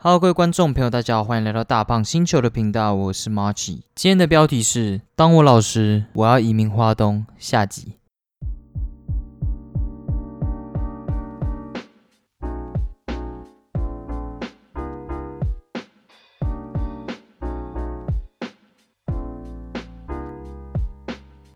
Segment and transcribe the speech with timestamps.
[0.00, 3.80] Hello，各位观众朋友，大家好，欢迎来到大胖星球的频道，我是 Marchi。
[3.96, 7.94] 今天的标题是“当我老实，我要移民花东”下集。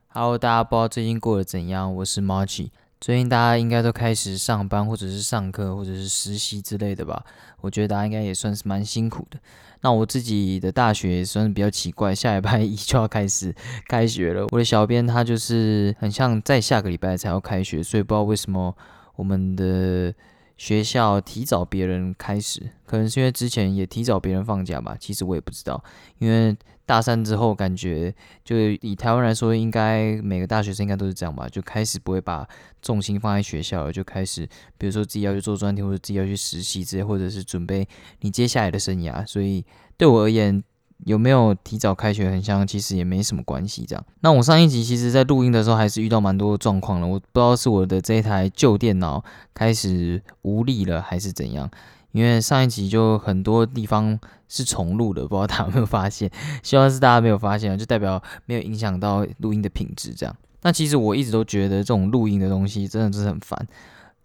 [0.08, 1.94] Hello，大家不知道最近过得怎样？
[1.94, 2.70] 我是 Marchi。
[3.02, 7.20] 最近大家应该都开始上班，或者是上课，或者是实习之类的吧？
[7.60, 9.40] 我觉得大家应该也算是蛮辛苦的。
[9.80, 13.52] 那我自己的大学也算是比较奇怪，下礼拜一就要开始
[13.88, 14.46] 开学了。
[14.52, 18.72] 我的小编他就是很像在下个礼拜才要开学，所以不知道为什么
[19.16, 20.14] 我们的
[20.56, 24.96] 学校提早别人开始，可能是因为之前也提早别人放假吧。
[24.96, 25.82] 其实我也不知道，
[26.20, 26.56] 因为。
[26.92, 28.14] 大三之后，感觉
[28.44, 32.46] 就以台湾来说，应该每个大学生应该都是这样吧，就开始不会把
[32.82, 34.46] 重心放在学校了，就开始
[34.76, 37.88] 比如说自己要去做专题，或者自己要去实习之类，或者是准备
[38.20, 39.26] 你接下来的生涯。
[39.26, 39.64] 所以
[39.96, 40.62] 对我而言，
[41.06, 43.86] 有没有提早开学很像，其实也没什么关系。
[43.88, 47.06] 这样，那我上一集其实在录音的时候，还是遇到蛮多状况了。
[47.06, 51.70] 我不知道是我的这一台旧电脑开始无力了，还是怎样。
[52.12, 54.18] 因为上一集就很多地方
[54.48, 56.30] 是重录的，不知道大家有没有发现？
[56.62, 60.12] 希望是大家没有发现啊，就代表没有影响到录音的品质。
[60.14, 63.66] 这样，那其实我一直都觉得这种录音的东西真的是很烦，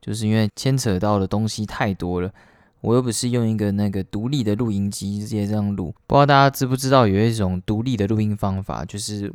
[0.01, 2.29] 就是因为牵扯到的东西太多了。
[2.81, 9.33] 我又不是用一个那个独立的录音机直接这样录，不知道大家知不知道有一种独立的录音方法，就是。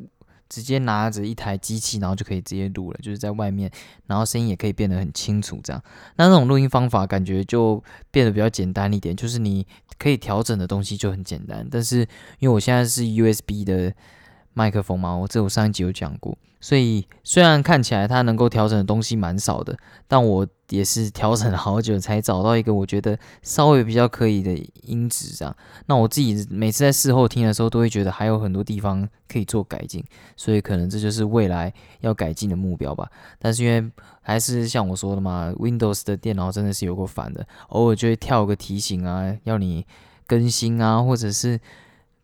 [0.53, 3.71] 直接拿着一台机器，然后就可以直接录了，就是在外面，
[4.07, 5.83] 然后声音也可以变得很清楚，这样。
[6.17, 9.67] 那这种录音方法感觉就变得比较简单一点，就是你
[9.99, 11.67] 可以调整的东西就很简单。
[11.71, 12.01] 但是
[12.39, 13.95] 因为我现在是 USB 的。
[14.55, 25.57] 麦克风吗，我这我上一集有讲过，所以虽然看起来它能够调整的东西蛮少的，但我也是调整了好久才找到一个我觉得稍微比较可以的音质这样。
[25.87, 30.05] 那我自己每次在事后听的时候，都会觉得还有很多地方可以做改进，
[30.37, 33.11] 所以可能这就是未来要改进的目标吧。
[33.39, 33.91] 但是因为
[34.21, 39.87] 还是像我说的嘛，Windows 的电脑真的是有够烦的，偶尔就会跳个提醒啊，要你
[40.27, 41.59] 更新啊，或者是。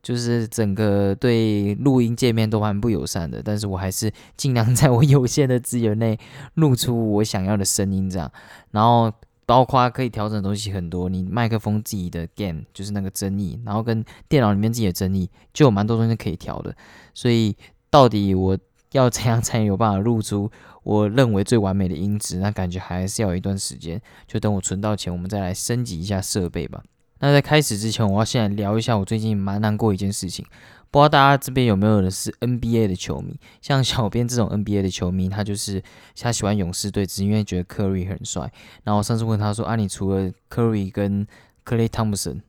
[0.03, 6.19] 就是整个对录音界面都蛮不友善的，但是我还是尽量在我有限的资源内
[6.55, 8.31] 录出我想要的声音，这样。
[8.71, 9.13] 然后
[9.45, 16.75] 包括可以调整的东西很多，你麦克风自己的 gain 就是那个增益，然后跟电脑里面自己的增益就有蛮多东西可以调的。
[17.15, 17.57] 所以
[17.91, 18.57] 到底我
[18.93, 20.51] 要怎样才有办法录出
[20.83, 22.39] 我认为最完美的音质？
[22.39, 26.83] 那感觉还是要有一段时间，就等我存到钱，我们再来升级一下设备吧。
[27.21, 30.45] 那在开始之前，我要先来聊一下我最近蛮难过一件事情。
[30.91, 33.39] 不知道大家这边有没有人是 NBA 的球迷？
[33.61, 35.83] 像小编这种 NBA 的球迷，他就是
[36.19, 38.51] 他喜欢勇士队，只因为觉得 Curry 很帅。
[38.85, 41.27] 然后我上次问他说：“啊，你除了 Curry 跟
[41.67, 42.41] Clay Thompson，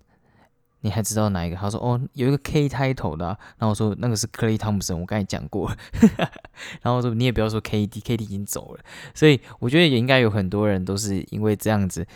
[0.79, 3.25] 你还知道哪一个？”他说：“哦，有一个 K 开头的。”
[3.59, 5.69] 然后我说：“那个是 Clay Thompson，我刚才讲过。
[6.81, 8.79] ”然后我说：“你也不要说 KD，KD 已经走了。”
[9.13, 12.07] 所以我觉得也应该有很多人都是因为这样子，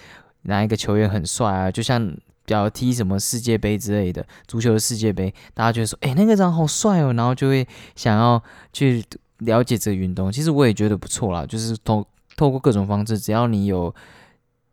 [0.44, 1.70] 哪一个球员很帅啊？
[1.70, 2.16] 就像。
[2.46, 7.66] 比较踢什么世界杯之类的足球的世界杯，大家就会说：“哎，那个人好帅哦！”然后就会
[7.96, 8.42] 想要
[8.74, 9.04] 去
[9.40, 10.30] 了解这个运动。
[10.30, 12.06] 其实我也觉得不错啦，就是透
[12.36, 13.94] 透过各种方式，只要你有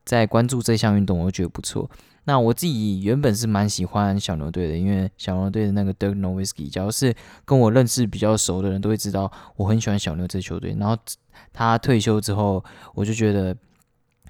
[0.04, 1.88] 在关注这项运动，我觉得不错。
[2.25, 7.14] 那我自己原本是蛮喜欢小牛队的，因为小牛队的那个 Dirk Nowitzki，假如是
[7.44, 10.76] 跟我认识比较熟的人都会知道，我很喜欢小牛这球队。
[10.78, 10.97] 然后
[11.52, 12.64] 他退休之后，
[12.94, 13.56] 我就觉得。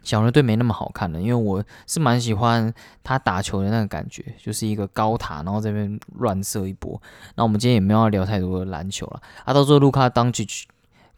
[0.02, 2.72] 小牛队没那么好看的，因为我是蛮喜欢
[3.02, 7.00] 他打球的那个感觉，就是一个高塔，然后这边乱射一波。
[7.36, 9.20] 那我们今天也没有要聊太多的篮球了。
[9.44, 10.46] 啊，到时候卢卡当起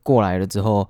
[0.02, 0.88] 过来了之后，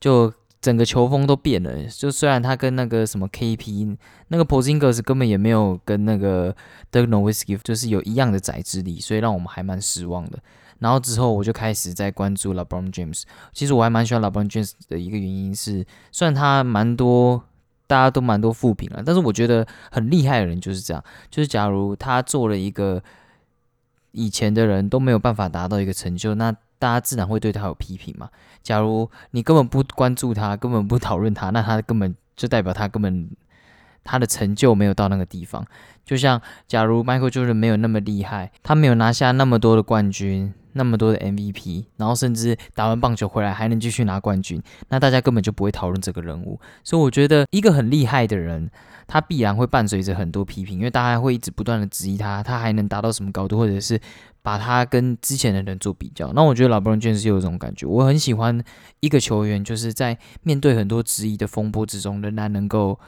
[0.00, 1.84] 就整个球风都变了。
[1.84, 3.96] 就虽然他跟那个什么 KP
[4.28, 6.54] 那个 Posingers 根本也没有跟那个
[6.90, 10.38] d e r k Nowitzki 就是有一样的载智力，所以让我们还蛮失望的。
[10.78, 13.22] 然后之后我就开始在关注 LeBron James。
[13.52, 17.42] 其实我还蛮喜欢 LeBron James 的一个原因是，虽然他蛮多
[17.86, 21.02] 大家都蛮多负评了，但是我觉得很厉害的人就是这样。
[21.30, 23.02] 就是假如他做了一个
[24.12, 28.28] 以前的人都没有办法达到一个成就，那大家自然会对他有批评嘛。
[28.62, 33.28] 假如你根本不关注他，根本不讨论他，那他根本就代表他根本
[34.04, 35.64] 他的成就没有到那个地方。
[36.04, 40.54] 就像假如 Michael Jordan 没有那么厉害，他没有拿下那么多的冠军。
[40.74, 46.60] 那么多的 MVP，然后甚至打完棒球回来还能继续拿冠军，那大家根本就不会讨论这个人物。
[46.84, 48.70] 所以我觉得一个很厉害的人，
[49.08, 53.98] 他必然会伴随着很多批评，因为大家会一直不断的质疑他，他还能达到什么高度，或者是
[54.40, 56.32] 把他跟之前的人做比较。
[56.32, 58.62] 那我觉得老布朗卷是有这种感觉，我很喜欢
[59.00, 63.00] 一个球员，就是在面对很多质疑的风波之中，仍然能够。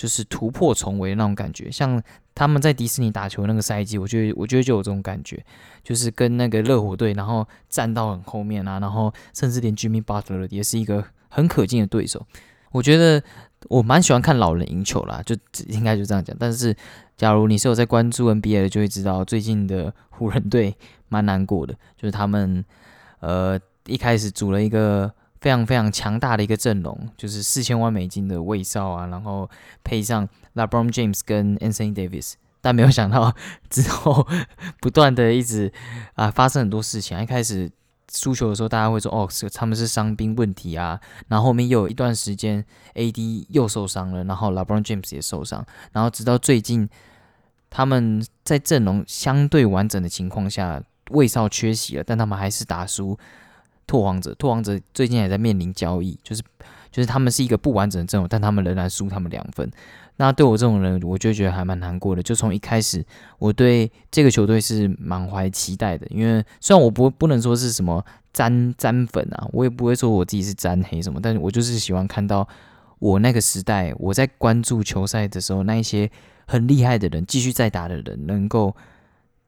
[0.00, 2.02] 就是突破重围的那种感觉，像
[2.34, 5.44] 他们在迪士尼打球那个赛季，我觉得我觉得就有这种感觉，
[5.84, 12.26] 就是跟那个热火队，然后站到很后面啊，然后甚至连 Jimmy Butler 也是一个很可敬的对手。
[12.72, 13.22] 我觉得
[13.68, 15.36] 我蛮喜欢看老人赢球啦，就
[15.66, 16.34] 应该就这样讲。
[16.40, 16.74] 但是
[17.18, 20.74] 假如你是有在关注 NBA 的，就会知道最近的湖人队
[21.10, 22.64] 蛮难过的，就是他们
[23.18, 25.12] 呃一开始组了一个。
[25.40, 29.48] 非常非常强大的一个阵容，就是四千万美金的卫少啊，然后
[29.82, 33.34] 配上 LeBron James 跟 Anthony Davis，但没有想到
[33.70, 34.26] 之后
[34.80, 35.72] 不断的一直
[36.14, 37.18] 啊发生很多事情。
[37.22, 37.70] 一开始
[38.12, 42.62] 输球的时候，大家会说哦，是他们是伤兵问题啊，然后后面又有一段时间
[42.94, 46.86] AD 又受伤了，然后 LeBron James 也受伤，然后直到最近
[47.70, 53.18] 他们在阵容相对完整的情况下，卫少缺席了，但他们还是打输。
[53.90, 56.40] 拓荒者，拓荒者最近也在面临交易，就是
[56.92, 59.68] 就是他们是一个不完整的阵容，但他们仍然输他们两分。
[60.18, 62.22] 那对我这种人，我就觉得还蛮难过的。
[62.22, 63.04] 就从一开始，
[63.40, 72.46] 我对这个球队是满怀期待的，因为虽然我不不能说是什么沾沾粉啊，我也不会说我自己是沾黑什么，但是我就是喜欢看到
[73.00, 76.08] 我那个时代我在关注球赛的时候，那一些
[76.46, 78.76] 很厉害的人，继续在打的人，能够。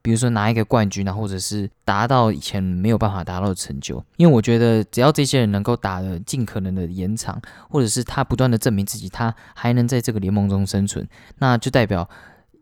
[0.02, 7.40] 比如说拿一个冠军啊，或者是达到以前没有办法达到的成就，因为我觉得只要这些人能够打的尽可能的延长，
[7.70, 11.08] 或者是他不断的证明自己，他还能在这个联盟中生存，
[11.38, 12.08] 那就代表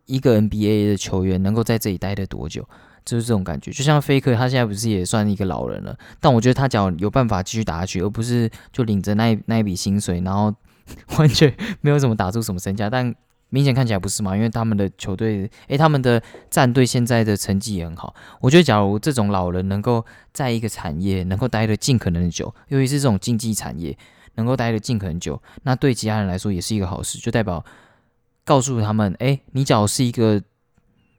[0.05, 2.69] 一个 NBA 的球员能够在这里待的多久，
[3.07, 3.71] 就是这种感觉。
[3.71, 10.55] 就像菲克，他现在不是也算一个老人了，但我觉得他只要有办法继续打下去，而不是就领着那那一笔薪水，然后
[11.17, 11.51] 完全
[11.81, 13.15] 没有怎么打出什么身价，但。
[13.51, 14.37] 明显看起来不是嘛？
[14.37, 18.15] 因为他们的球队，诶，他们的战队现在的成绩也很好。
[18.41, 23.99] 我觉得，假如这种老人能够在一个产业能够待得尽可能久，尤其是这种竞技产业
[24.37, 27.65] 能够待得尽可能久，那对其他人来说也是一个好事，就代表
[28.45, 30.41] 告诉他们，诶，你假如是一个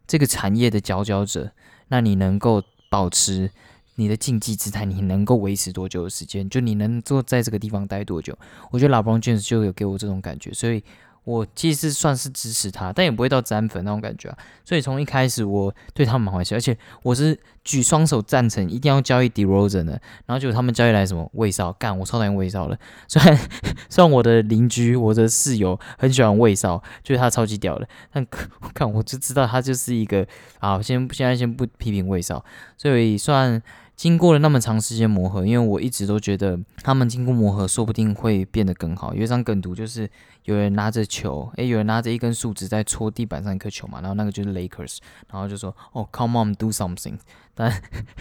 [0.07, 1.51] 这个产业的佼佼者，
[1.89, 3.51] 那你能够保持
[3.95, 6.49] 你的竞技姿态，你能够维持多久的时间？
[6.49, 8.37] 就你能做在这个地方待多久？
[8.71, 10.81] 我觉得老布朗 James 就有给我这种感觉，所以。
[11.23, 14.37] 我其实算是支持他，但也不会到沾粉那种感觉啊。
[14.65, 19.91] 所以从一开始我对他蛮欢喜，而且我是举双手赞成一定要交易 d e r o z e n 的。
[20.25, 22.77] 然后结果他们交易来什么魏少，干我超讨厌魏少的。
[23.07, 23.37] 虽然
[23.87, 28.25] 虽然我的邻居我的室友很喜欢魏少，觉得他超级屌的，但
[28.73, 30.25] 看 我就知道他就是一个
[30.59, 32.43] 啊，先现在先不批评魏少，
[32.77, 33.61] 所以算。
[34.01, 39.13] 经过了那么长时间磨合，因为我一直都觉得他们经过磨合，说不定会变得更好。
[39.13, 40.09] 有一张梗图就是
[40.45, 44.97] 有人拿着球，诶，有人拿着一根树枝在戳地板上一颗球嘛，然后那个就是 Lakers，
[45.31, 47.19] 然后就说哦，Come on do something，
[47.53, 47.71] 但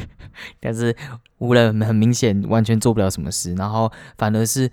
[0.61, 0.95] 但是
[1.39, 4.71] 湖人很明显完全做不了什么事，然后反而是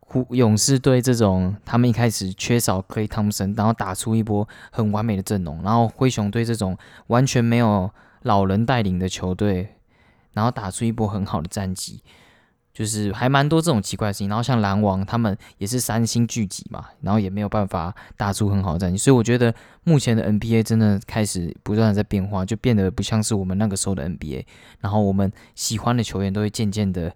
[0.00, 6.78] 湖勇士队这种他们一开始缺少 Clay Thompson，然后打出一波很完美的阵容，然后灰熊队这种
[7.08, 7.90] 完全没有
[8.22, 9.74] 老人带领的球队。
[10.32, 12.02] 然后打出一波很好的战绩，
[12.72, 14.28] 就是还蛮多这种奇怪的事情。
[14.28, 18.96] 然后像篮网，他们也是三星聚集嘛，然后也没有办法打出很好的战绩。
[18.96, 24.44] 所以我觉得目前的 NBA 真的开始不断的在变化，就变得不像是我们那个时候的 NBA。
[24.80, 27.14] 然后我们喜欢的球员都会渐渐的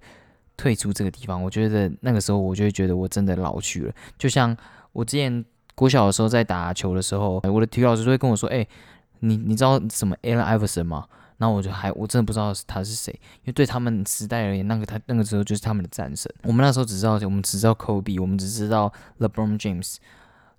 [0.56, 1.42] 退出这个地方。
[1.42, 3.92] 我觉得那个时候我就会觉得我真的老去了。
[4.18, 4.54] 就像
[4.92, 5.42] 我之前
[5.74, 8.66] 国小的时候在打球的时候，我的体育老师都会跟我说：“哎，
[9.20, 11.06] 你你知道什么 Allen Iverson 吗？”
[11.38, 16.32] 那我就还我真的不知道他是谁，因为对他们时代而言，那个他那个时候就是他们的战神。
[16.42, 19.96] 我们那时候只知道我们只知道 Kobe，我们只知道 LeBron James，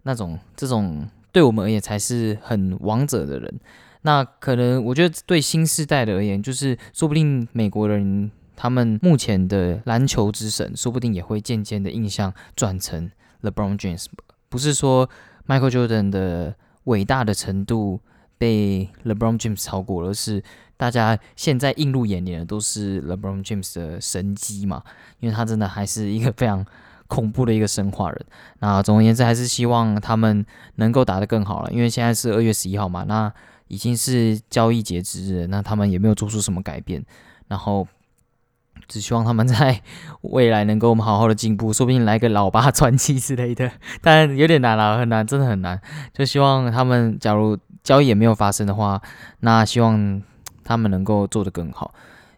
[0.03, 3.59] 那种这种对我们而言才是很王者的人。
[4.03, 14.05] 那可能我觉得对新时代的而言，就是说不定美国人他们目前的篮球之神，说不定也会渐渐的印象转成 LeBron James。
[14.47, 15.09] 不是说
[15.47, 16.55] Michael Jordan 的
[16.85, 17.99] 伟大的程度
[18.37, 20.41] 被 LeBron James 超过，而是
[20.77, 24.83] 大家现在映入眼帘的都是 LeBron James 的神机嘛？
[25.19, 26.63] 因为他真的还是一个非常
[27.07, 28.25] 恐怖的一个生化人。
[28.59, 31.71] 那总而言之，还是希望他们能够打得更好了。
[31.71, 33.33] 因为现在是二月十一号嘛，那
[33.69, 37.03] 已经是交易截止日，那他们也没有做出什么改变。
[37.47, 37.87] 然后
[38.87, 39.81] 只希望他们在
[40.21, 43.71] 未来能够我们好好的进步，说不定来个老八传奇之类的。
[43.99, 45.81] 但有点难了，很难，真的很难。
[46.13, 49.01] 就希望他们假如交易也没有发生的话，
[49.39, 50.21] 那希望。
[50.67, 51.93] 他们能够做得更好，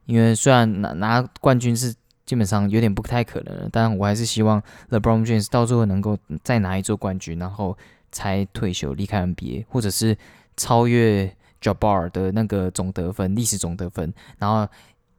[0.05, 1.91] 因为虽然拿拿冠军是
[2.27, 7.75] 基本上有点不太可能了，但我还是希望 LeBron James 到最后能够再拿一座冠军，然后
[8.12, 10.15] 才退休离开 NBA，或者是
[10.55, 14.67] 超越 Jabbar 的那个总得分历史总得分，然后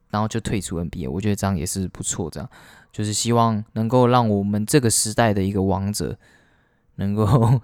[0.09, 2.29] 然后就退出 NBA，我觉得这样也是不错。
[2.29, 2.49] 这样
[2.93, 6.17] 就是希望能够让我们这个时代的一个王者
[6.95, 7.59] 能够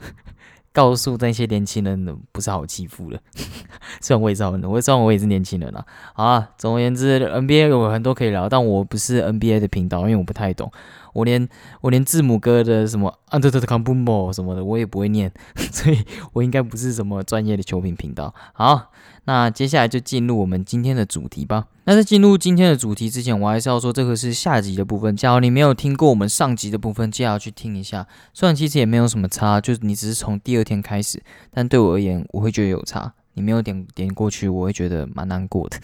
[0.78, 3.20] 告诉那些年轻人不是好欺负的。
[4.00, 5.84] 虽然我也知道，我知道我也是年轻人啊。
[6.14, 10.72] 啊，总而言之，NBA 有很多可以聊，但我不是 NBA 的频道，因为我不太懂。
[11.18, 11.50] 我连
[11.82, 15.32] 我连字母哥的什么 under the c o m b o m 什么的我也不会念，
[15.74, 18.34] 所以我应该不是什么专业的球评频道。
[18.54, 18.92] 好，
[19.26, 21.66] 那接下来就进入我们今天的主题吧。
[21.86, 25.16] 那在进入今天的主题之前，我还是要说这个是下集的部分。
[25.16, 28.06] 假如你没有听过我们上集的部分，记得要去听一下。
[28.34, 33.14] 虽然其实也没有什么差，就是你只是从第二天开始，但对我而言，我会觉得有差。
[33.34, 35.78] 你没有点点过去，我会觉得蛮难过的。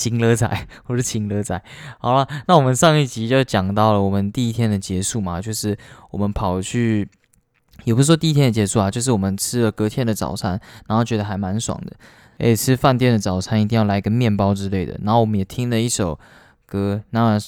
[0.00, 1.62] 情乐仔，我是情乐仔。
[1.98, 5.76] 好了，那我们上一集就讲到了我们第一天的结束嘛，就是
[6.10, 7.06] 我们跑去，
[7.84, 11.92] 也不是说第一天的结束啊，就是我们吃了隔天的早餐，然后觉得还蛮爽的。
[12.38, 14.98] 诶，吃饭店的早餐一定要来个面包之类的。
[15.04, 16.18] 然后我们也听了一首
[16.64, 17.38] 歌，那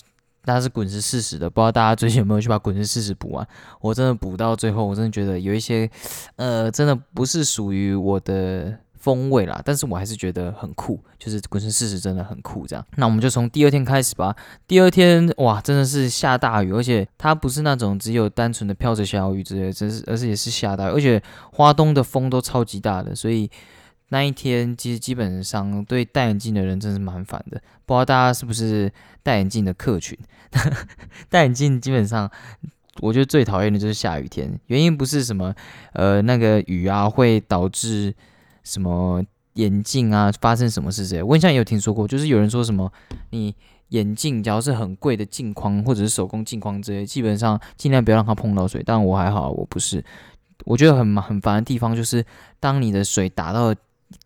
[0.45, 3.49] 那是滚石四十的，不知道大家最近有没有去把滚石四十补完？
[3.81, 5.91] 我真的补到最后，我真的觉得有一些，
[6.37, 8.79] 呃，真的不是属于我的。
[9.03, 12.65] 风味啦，但是我还是觉得很酷，就是滚石四十真的很酷。
[12.69, 14.37] 这样，那我们就从第二天开始吧。
[14.69, 21.21] 第二天哇，真的是下大雨，而且它不是那种只有单纯的飘着小雨之类，真是而且也是下大雨，而且
[21.53, 23.51] 花东的风都超级大的，所以
[24.11, 27.61] 那一天其实基本上对戴眼镜的人真是蛮烦的。
[27.85, 28.93] 不知道大家是不是
[29.25, 30.17] 戴眼镜的客群？
[31.29, 32.31] 戴眼镜基本上，
[33.01, 35.53] 我觉得最讨厌的就是下雨天，原因不是什么
[35.95, 38.15] 呃那个雨啊会导致。
[38.65, 39.23] 什么
[39.55, 40.33] 眼镜啊？
[40.41, 41.07] 发生什么事？
[41.07, 42.91] 这我以前也有听说过，就是有人说什么，
[43.31, 43.55] 你
[43.89, 48.83] 眼镜只要是很贵的镜框或者是手工镜框之类，基本上尽量不要让它碰到水。
[48.85, 50.03] 但我还好，我不是。
[50.65, 52.25] 我觉得很很烦的地方就是，
[52.61, 53.75] 当你的水打到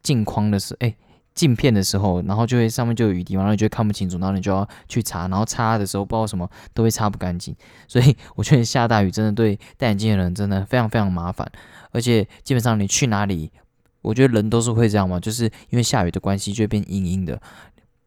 [0.03, 0.95] 镜框的时候，哎，
[1.35, 7.57] 镜片的时候，然后就会上面就有雨滴嘛，然后你就会看不清楚，然后你就要去擦，然后擦的时候不知道什么都会擦不干净。
[7.89, 11.51] 所以我觉得下大雨真的对戴眼镜的人真的非常非常麻烦，
[11.91, 13.51] 而且基本上你去哪里。
[14.07, 17.41] 我觉得人都是会这样嘛，就是因为下雨的关系，就会变阴阴的。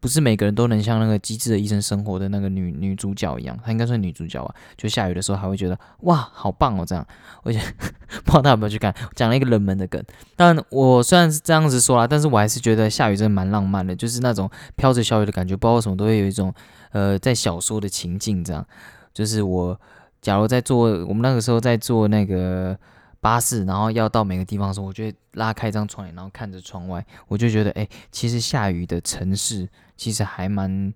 [0.00, 4.54] 不是每个人都能像那个《机智的医生生活》的那个女女主角一样，她应该算女主角吧？
[4.74, 6.86] 就下雨的时候还会觉得哇，好棒哦！
[6.86, 7.06] 这样，
[7.42, 7.60] 而且
[8.24, 10.02] 不知道大家有没有去看，讲了一个冷门的梗。
[10.36, 16.54] 但我虽然是这样子说啦，但是我还是觉得下雨真的蛮浪漫的，就是那种飘着小雨的感觉，不知道为什么都会有一种
[16.92, 18.66] 呃，在小说的情境这样。
[19.12, 19.78] 就是我
[20.22, 22.74] 假如在做，我们那个时候在做那个。
[23.20, 30.92] 巴士，然后要到每个地方的时候，我就会拉开一张窗帘，然后看着窗外，我就觉得，哎，其实下雨的城市其实还蛮，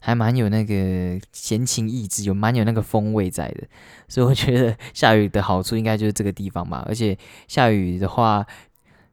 [0.00, 3.66] 还蛮有那个闲情逸致，有蛮有那个风味在的。
[4.08, 6.82] 所以我觉得下雨的好处应该就是这个地方吧。
[6.88, 7.16] 而且
[7.46, 8.46] 下雨的话，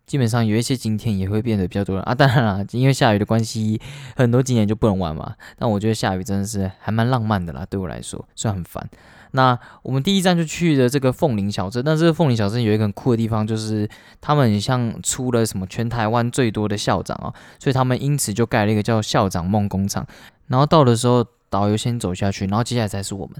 [0.06, 2.15] 基本上有一些景点也会变得比较多人啊。
[2.15, 3.82] 当然了，因为下雨的关系，
[4.15, 5.36] 很多景点就不能玩嘛。
[5.58, 8.89] 但我觉得下雨真的是还蛮浪漫的啦，对我来说，虽然很烦。
[9.36, 13.90] 那我们第一站就去了这个凤林小镇，但这个凤林小镇有一个很酷的地方，就是
[14.22, 20.06] 他们很像出了什么全台湾最多的校长啊，所以他们因此就盖了一个叫校长梦工厂。
[20.48, 23.36] 然后到的时候，导游先走下去，然后接下来才是我们。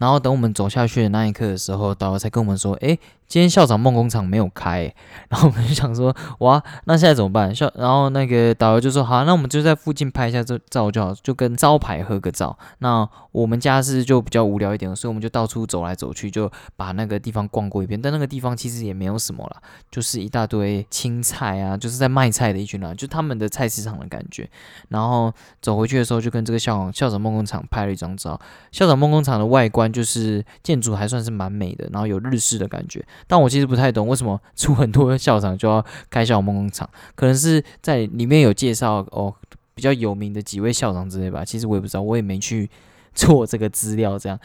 [0.00, 4.90] 然后等我们走下去的那一刻的时候，导游才跟我们说：“诶，今天校长梦工厂没有开。
[5.28, 18.00] ”然后我们就想说：“哇，那现在怎么办？”校然后那个导游就说：“好，那我们就在附近拍一下这照就好，就跟招牌合个照。”那我们家是就比较无聊一点，所以我们就到处走来走去，就把那个地方逛过一遍。
[18.00, 19.56] 但那个地方其实也没有什么了，
[19.90, 24.48] 就是一大堆青菜啊，就是在卖菜的一群人，就他们的菜市场的感觉。
[24.88, 25.30] 然后
[25.60, 28.40] 走回去的时候，就跟这个校校长梦工厂拍了一张照。
[28.72, 29.89] 校长梦工厂的外观。
[29.92, 33.04] 就是建筑还算是蛮美的，然后有日式的感觉。
[33.26, 39.34] 但我其实不太懂为什么 出很多校长就要开校梦工厂，可能是在里面有介绍哦，
[39.74, 41.44] 比较有名的几位校长之类吧。
[41.44, 42.68] 其实我也不知道，我也没去
[43.14, 44.18] 做这个资料。
[44.18, 44.38] 这样，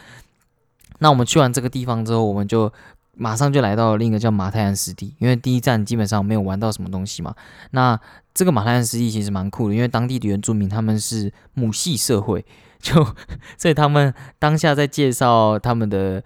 [0.99, 2.71] 那我们去完这个地方之后，我们就
[3.15, 7.33] 马上就来到另一个叫马太安湿地，因为第一站基本上没有玩到什么东西嘛。
[7.71, 7.99] 那
[8.33, 12.43] 这个马太安湿地其实蛮酷的，因为当地的原住民他们是母系社会。
[12.85, 13.03] 就
[13.57, 16.23] 所以他们当下在介绍他们的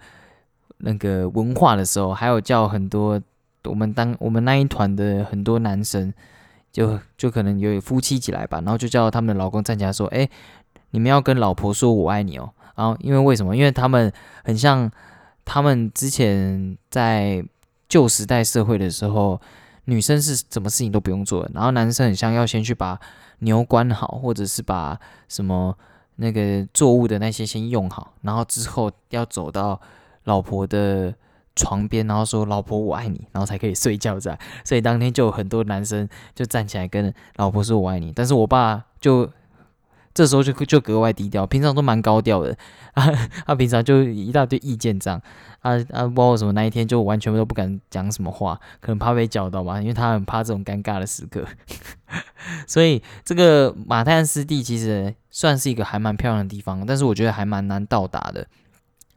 [0.78, 3.18] 那个文化的时候，还有叫很多
[3.64, 6.12] 我们当我们那一团的很多男生，
[6.70, 10.28] 就就可能有夫妻起来吧，然后就叫他们的老公站起来说：“哎，
[10.90, 13.56] 你们要跟老婆说我爱你哦。”然后因为为什么？
[13.56, 14.12] 因为他们
[14.44, 14.90] 很像
[15.46, 17.42] 他们之前在
[17.88, 19.40] 旧时代社会的时候，
[19.86, 23.00] 女生是什么事情都不用做，然后男生很像要先去把
[23.38, 25.74] 牛关好，或者是把什么。
[26.20, 29.80] 那个作物的那些先用好，然后之后要走到
[30.24, 31.14] 老婆的
[31.56, 34.38] 床边，然后说“老婆我爱你”，然后才可以睡觉在。
[34.62, 39.30] 所以当天就有很多男生就站起来跟老婆说“我爱你”，但是我爸就
[40.12, 42.54] 这时候就就格外低调，平常都蛮高调的
[42.92, 43.04] 啊。
[43.46, 45.20] 他平常就一大堆意见这样
[45.60, 51.44] 啊啊，不知道什么那一天就完全都不敢讲什么话，可能怕被叫到吧，因为他很怕这种尴尬的时刻。
[52.66, 58.46] 所以这个马泰安湿地其实算是一个还蛮漂亮的地方，但是我觉得还蛮难到达的。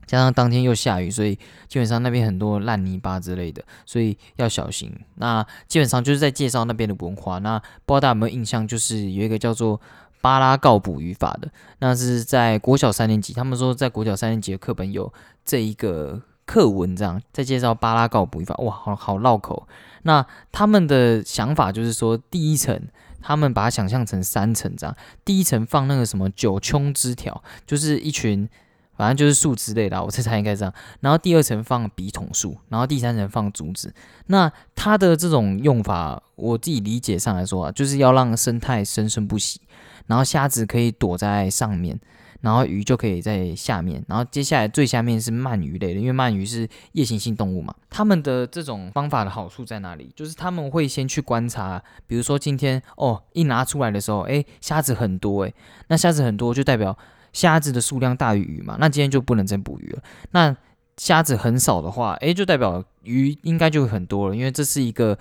[0.05, 1.35] 加上当天又下雨，所以
[1.67, 4.91] 基本上那边很多烂泥巴之类的，所以要小心。
[5.15, 7.39] 那基本上就是在介绍那边的文化。
[7.39, 9.79] 那不知道大家有没有印象，就是有一个叫做。
[10.23, 13.33] 巴拉告捕语法的，那是在国小三年级。
[13.33, 15.11] 他们说在国小三年级的课本有
[15.43, 18.55] 这一个课文，这样在介绍巴拉告捕语法。
[18.59, 19.67] 哇，好好绕口。
[20.03, 22.81] 那他们的想法就是说，第一层
[23.23, 28.47] 他们把它想象成三层这样，第一层放那个什么九琼枝条，就是一群。
[28.95, 30.71] 反正就是树之类的，我猜猜应该这样。
[30.99, 33.91] 然后第二层放笔筒树，然后第三层放竹子。
[34.27, 39.59] 那它的这种用法，我自己理解上来说啊，就是要让生态生生不息。
[40.05, 41.99] 然后虾子可以躲在上面，
[42.43, 44.05] 然后鱼就可以在下面。
[44.07, 47.73] 然后接下来最下面是鳗鱼类的，因为鳗鱼是夜行性动物嘛。
[47.89, 50.11] 他们的这种方法的好处在哪里？
[50.15, 55.53] 就是他们会先去观察，比如说今天哦一拿出来的时候，哎虾子很多，哎
[55.87, 56.95] 那虾子很多就代表。
[57.33, 60.03] 虾子的数量大于鱼嘛，那今天就不能再捕鱼了。
[60.33, 60.55] 那
[60.97, 65.17] 虾子很少的话，诶，就代表鱼应该就很多了，因为这是一个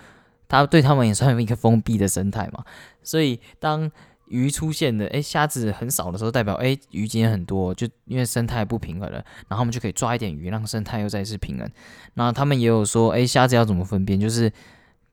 [0.47, 2.63] 它对他们也算一个封闭的生态嘛。
[3.03, 3.91] 所以当
[4.29, 11.71] 鱼出现的，诶，虾子很少的时候，代表诶，鱼今天很多，就因为生态不平衡了，然后我们就可以抓一点鱼，让生态又再次平衡。
[12.15, 14.19] 那他们也有说，诶，虾子要怎么分辨？
[14.21, 14.53] 就是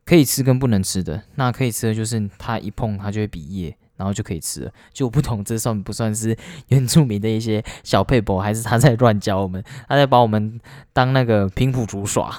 [0.06, 1.24] 可以吃跟不能吃的。
[1.36, 3.76] 那可以吃的就是它一碰它就会比叶。
[4.00, 6.34] 然后就可以吃了，就我不懂，这算不算是
[6.70, 9.62] 原住民的一些小配博，还是他在乱教我们？
[9.90, 10.58] 他在把我们
[10.94, 12.34] 当那个平埔族耍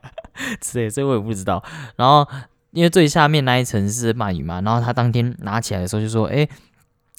[0.60, 1.64] 之类，这我也不知道。
[1.96, 2.28] 然后
[2.72, 6.48] 因为最下面那一层是鳗鱼嘛，然后他当天拿起来的时候就说：“哎，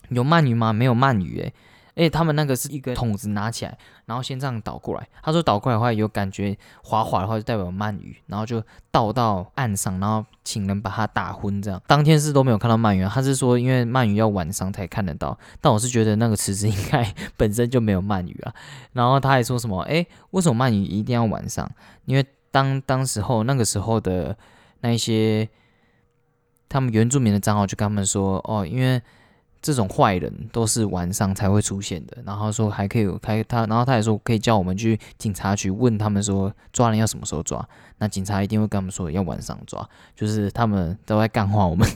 [0.10, 0.72] 有鳗鱼吗？
[0.72, 1.53] 没有鳗鱼。”哎。
[1.96, 5.05] 哎，他们那个是一个桶子拿起来，然后先这样倒过来。
[5.22, 11.62] 他说倒过来的话有感觉滑滑的话，就代表鳗鱼，然后就倒到岸上，然后请人把它打昏。
[11.62, 15.38] 这样当天是都没有看到鳗鱼，他是说因为鳗鱼要晚上才看得到。
[15.60, 18.54] 但我是觉得那个池子应该 本身就没有鳗鱼啊。
[18.93, 19.82] 然后他还说什么？
[19.82, 21.69] 哎，为什么鳗鱼一定要晚上？
[22.06, 24.36] 因为当当时候那个时候的
[24.82, 25.48] 那一些
[26.67, 29.02] 他们原住民的账号就跟他们说，哦，因为。
[29.63, 37.63] 这种坏人都是晚上才会出现的，然后说还可以有开他，然后他也说可以叫我们去警察局问他们说抓人要什么时候抓，
[38.00, 41.88] 那警察一定会跟他们说要晚上抓，就是他们都在干话我们。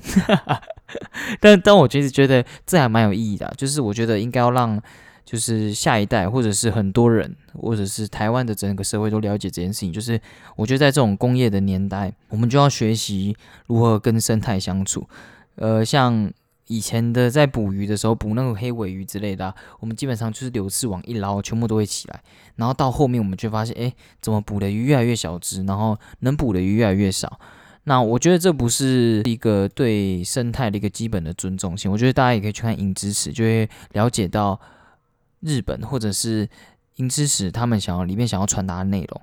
[1.42, 4.80] 但但我其实觉得这还蛮有意义的，就是我觉得应该要让
[5.26, 10.22] 就是下一代或者是很多人或者是台湾的整个社会都了解这件事情，就是
[10.56, 13.36] 我觉得在这种工业的年代，我们就要学习
[13.68, 15.08] 如何跟生态相处，
[15.56, 16.32] 呃，像。
[16.68, 22.20] 以前的在捕鱼的时候，捕那个黑尾鱼之类的，我们基本上就是柳刺网一捞，全部都会起来。
[22.56, 27.40] 然后到后面，我们就发现，哎，怎么捕的鱼越来越小只，然后能捕的鱼越来越少。
[27.84, 31.92] 那我觉得这不是一个对生态的一个基本的尊重性。
[31.92, 34.60] 我觉得大家也可以去看《影之匙》，就会了解到
[35.46, 36.46] 日本或者是
[36.96, 39.22] 《银之匙》他们想要里面想要传达的内容。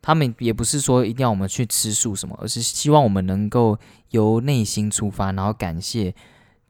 [0.00, 3.78] 他们也不是说一定要我们去吃素什么，而是希望我们能够
[4.10, 6.14] 由内心出发，然后感谢。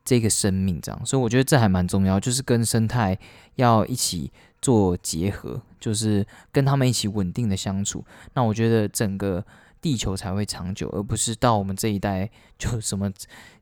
[0.08, 3.18] 这个生命这样，所以我觉得这还蛮重要，就是跟生态
[3.56, 4.30] 要一起
[4.62, 8.04] 做结合，就是跟他们一起稳定的相处。
[8.34, 9.44] 那我觉得整个
[9.86, 13.08] 地球才会长久，而不是到我们这一代就什么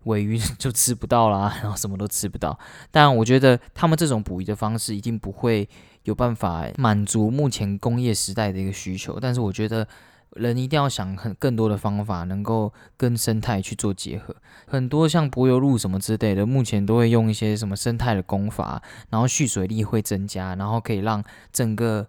[0.04, 2.58] 尾鱼 就吃不到啦， 然后什么都吃不到。
[2.90, 5.68] 但我觉得他们这种捕鱼的方式一定不会
[6.04, 9.18] 有办法满足目前工业时代的一个需求。
[9.20, 9.86] 但是我觉得。
[10.36, 14.34] 人一定要想很更多的方法，能够跟生态去做结合。
[14.66, 22.08] 很多像柏油路什么之类的，目前都会用一些什么生态的工法，然后蓄水力会增加，然后可以让整个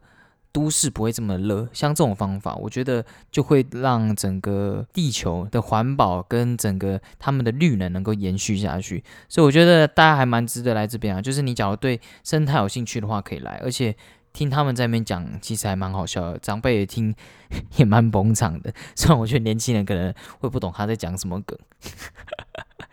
[0.55, 1.67] 都市不会这么热。
[1.73, 9.03] 像这种方法，我觉得就会让整个地球的环保跟整个他们的绿能能够延续下去。
[9.27, 11.21] 所以我觉得大家还蛮值得来这边啊。
[11.21, 13.93] 就是你假如对生态有兴趣的话，可以来，而且。
[14.35, 17.15] 听他们在那边讲，其实还蛮好笑的，长辈也听
[17.79, 18.73] 也蛮捧场的。
[18.93, 21.57] 虽然我觉得年轻人可能会不懂他在讲什么梗，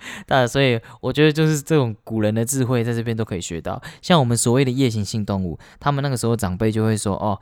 [0.26, 3.80] 但所以我觉得就是这种古人的智慧在这边都可以学到。
[4.00, 7.40] 像我们所谓的夜行性动物，他们那个时候长辈就会说：“哦，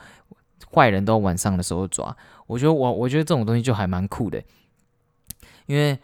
[0.74, 4.42] 坏人都晚上的时候抓。”我觉得我我觉得这种东西就还蛮酷的，
[5.66, 5.98] 因为。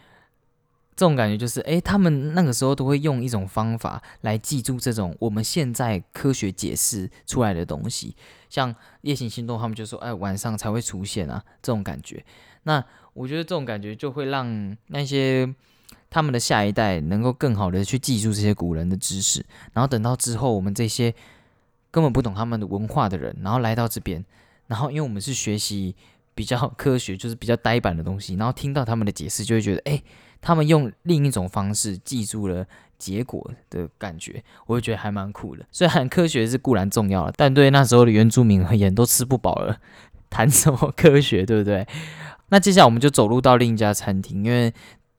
[0.98, 8.16] 这种感觉就是，哎，他们那个时候都会用一种方法来记住这种我们现在科学解释出来的东西，
[8.48, 12.24] 像夜行性动物，他们就说，哎，晚上才会出现啊，这种感觉。
[12.62, 15.54] 那我觉得这种感觉就会让那些。
[16.16, 21.14] 他们的下一代能够更好的去记住这些古人的知识，然后等到之后我们这些
[21.90, 24.24] 根本不懂他们的文化的人，然后来到这边，
[24.66, 25.94] 然后因为我们是学习
[26.34, 30.02] 比较科学，就是比较呆板的东西，然后听到他们的解释，就会觉得，哎，
[30.40, 35.66] 他们用另一种方式记住了结果的感觉，我就觉得还蛮酷的。
[35.70, 39.76] 虽然科学是固然重要了，但对那时候的原住民而言，都吃不饱了，
[40.30, 41.86] 谈什么科学，对不对？
[42.48, 44.72] 那接下来我们就走路到另一家餐厅，因为。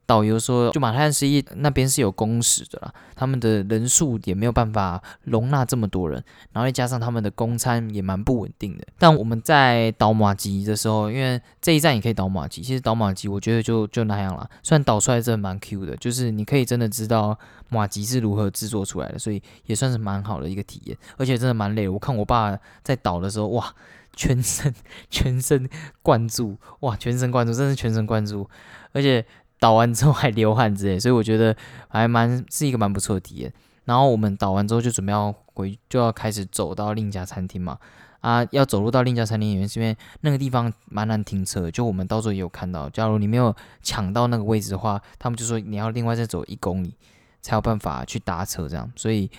[0.07, 8.87] 导游说，就马太十一那边是有公使的啦，他们的人数也没有办法容纳这么多人，然后再加上他们的公餐也蛮不稳定的。
[8.97, 21.89] 但我们在倒马吉的时候，因为这一站也可以倒马吉，其实倒马吉我觉得就就那样了，虽然倒出来真的蛮 Q 的，就是你可以真的知道马吉是如何制作出来的，所以也算是蛮好的一个体验，而且真的蛮累。
[21.89, 23.75] 我看我爸在倒的时候，哇，
[24.15, 24.73] 全身
[25.09, 25.69] 全身
[26.01, 28.49] 灌注，哇，全神贯注，真是全神贯注，
[28.93, 29.25] 而且。
[29.59, 31.55] 倒完之后还流汗之类，所以我觉得
[31.87, 33.53] 还蛮是一个蛮不错的体验。
[33.85, 37.77] 然后我们倒完之后就准备要回，就要开始走到另一家餐厅嘛。
[38.19, 41.71] 啊，要走路到另一家餐厅，原因是因为那个地方蛮难停车。
[41.71, 46.93] 就我们到时候也有看到，假如你没有抢到那个位置的话，他们就说你要另外再走一公里
[47.41, 48.91] 才有办法去搭车这样。
[48.95, 49.29] 所以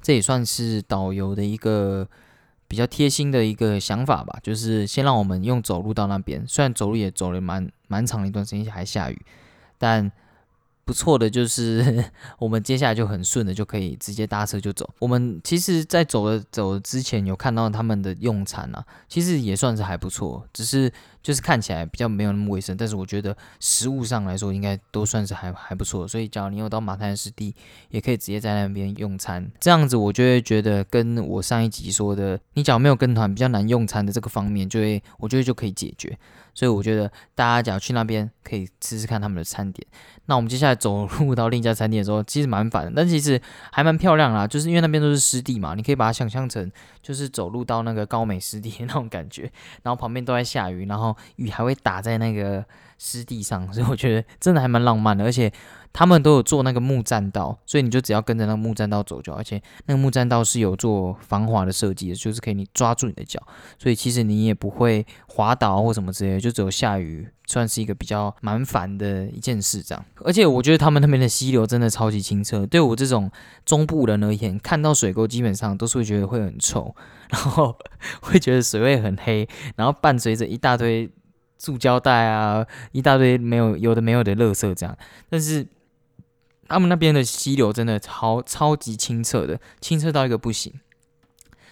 [0.00, 2.08] 这也算是导游的一个。
[2.72, 9.20] 比较贴心的一个想法吧，就是先让我们用走路到那边，虽然走路也走了蛮蛮长的一段时间，还下雨，
[9.76, 10.10] 但。
[10.84, 12.04] 不错的就是，
[12.38, 14.88] 我们接下来就很顺的就可以直接搭车就走。
[14.98, 20.92] 我们其实，在走的走之前有看到他们的用餐啊，其实也算是还不错，只是
[21.22, 22.76] 就是看起来比较没有那么卫生。
[22.76, 26.06] 但是我觉得食物上来说，应该都算是还还不错。
[26.08, 27.54] 所以，假如你有到马滩湿地，
[27.90, 29.48] 也可以直接在那边用餐。
[29.60, 36.18] 这样子，我就会觉得跟我上一集说的，你假如没有跟团比较难用餐的这个方面，就会我觉得就可以解决。
[36.54, 39.86] 所以我觉得大家只要去那边可以试试看他们的餐点。
[40.26, 44.46] 那我们接下来走 路到另一家餐厅的时候，其实蛮烦的，但其实还蛮漂亮啦。
[44.46, 46.70] 就是因为那边都是湿地嘛，你可以把它想象成
[47.02, 49.50] 就是走路到那个高美湿地那种感觉，
[49.82, 52.64] 然后旁边都在下雨，然后雨还会打在那个
[52.98, 55.52] 湿地上，所以我觉得真的还蛮浪漫的，而且。
[55.92, 63.40] 他们都有做那个木栈道，所以你就只要跟着那个木栈道走就好，而且那个木栈道是有做防滑的设计的，就是可以你抓住你的脚，
[63.78, 70.02] 所以其实你也不会滑倒或什么之类的，就只有下雨算是一个比较蛮烦的一件事这样。
[70.24, 73.30] 而且我觉得他们那边的溪流真的超级清澈，对我这种
[73.66, 76.94] 中部人而言，看到水沟基本上都是会觉得会很臭，
[77.28, 77.76] 然后
[78.22, 81.10] 会觉得水位很黑，然后伴随着一大堆
[81.58, 84.96] 塑胶袋啊，一大堆没有有的没有的垃圾这样，
[85.28, 85.66] 但是。
[86.68, 90.72] 他们那边的溪流真的超超级清澈的，清澈到一个不行，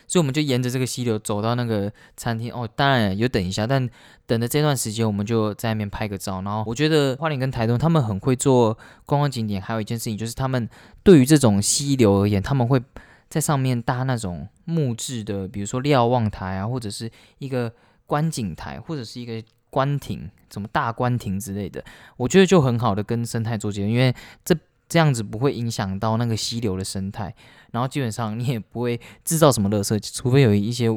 [0.06, 2.52] 所以我们就沿着这个溪流走到那个餐厅。
[2.52, 3.88] 哦，当然有等一下，但
[4.26, 6.42] 等的这段时间，我们就在那边拍个照。
[6.42, 8.76] 然后我觉得花莲跟台东他们很会做
[9.06, 10.68] 观光景点，还有一件事情就是他们
[11.02, 12.82] 对于这种溪流而言，他们会
[13.30, 17.72] 在上面搭那种木质的，比如说瞭望台啊，或者是一个
[18.04, 21.82] 观景台，或者是一个观亭，什么大观亭之类的。
[22.16, 24.54] 我觉得就很好的跟生态做结合，因为这。
[24.90, 27.32] 这样子不会影响到那个溪流的生态，
[27.70, 30.88] 然后基本上你也不会制造什么垃圾，除非有一些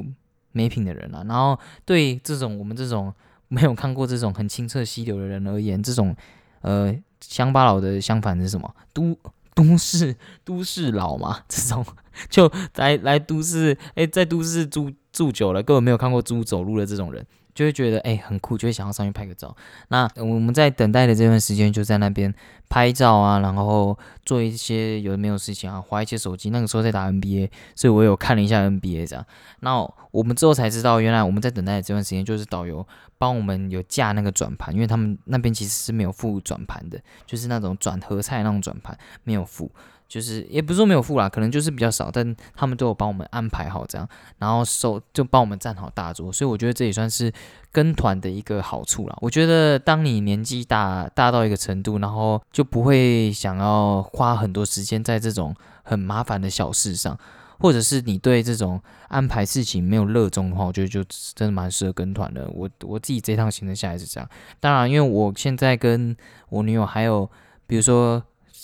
[0.52, 1.24] 没品的人啊。
[1.30, 3.14] 然后对这种我们这种
[3.48, 6.16] 没有看过这种很清澈溪流的人而言，这种
[6.62, 8.76] 呃乡巴佬的相反是什么？
[8.94, 9.16] 都
[9.54, 11.86] 都市都市佬嘛，这种
[12.32, 17.24] 就来来都市，哎，在都市住住久了，根本没有看过猪走路的这种人。
[17.54, 19.56] 就会觉得哎很酷，就会想要上去拍个照。
[19.90, 22.34] 那我们在等待的这段时间，就在那边
[22.70, 26.50] 拍照啊，然后做一些有没有事情啊，划一些手机。
[26.50, 29.26] 那个时候在打 NBA，所以我有看了一下 NBA 这样。
[29.60, 29.78] 那
[30.12, 32.86] 我们之后才知道，原来我们在等待的这段时间，就是导游
[33.18, 39.72] 帮我们有架那个转盘，因为他们那边其实是没有附转盘的，就是那种转合菜那种转盘没有附。
[40.14, 47.34] 就是也不是说没有付啦，可能就是比较少，但他们都有帮我们安排好这样，然后收就帮我们站好大桌，所以我觉得这也算是
[47.72, 49.18] 跟团的一个好处啦。
[49.22, 57.18] 我觉得当你年纪大大到一个程度，然后就不会想要花很多时间在这种很麻烦的小事上，
[57.58, 62.48] 或者是你对这种安排事情没有热衷的话，我觉得就真的蛮适合跟团的。
[62.54, 66.16] 我我自己这趟行程下来是这样，当然因为我现在跟
[66.50, 67.28] 我女友还有
[67.66, 68.24] 比如说。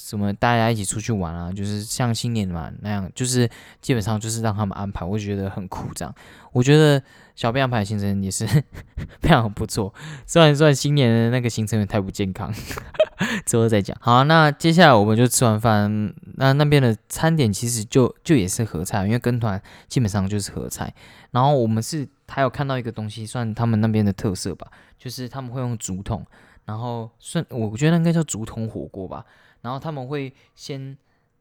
[0.10, 1.52] 什么大家一起出去玩啊？
[1.52, 3.48] 就是像新年嘛那样，就是
[3.80, 5.93] 基本上就是让他们安排，我觉得很酷。
[5.93, 6.12] 这样，
[6.52, 7.00] 我觉得
[7.36, 8.43] 小编安排行程也是
[9.22, 9.93] 非常不错。
[10.26, 12.52] 虽然说新年的那个行程也太不健康，
[13.45, 13.95] 之后再讲。
[14.02, 20.91] 好，那接下来我们就吃完饭，那那边的餐点其实就就也是合菜，因为跟团基本上就是合菜。
[21.30, 26.26] 然后我们是还有看到一个东西，算他们那边的特色吧，就是他们会用竹筒。
[26.65, 29.24] 然后算我觉得应该叫竹筒火锅吧。
[29.62, 30.98] 然后他们会先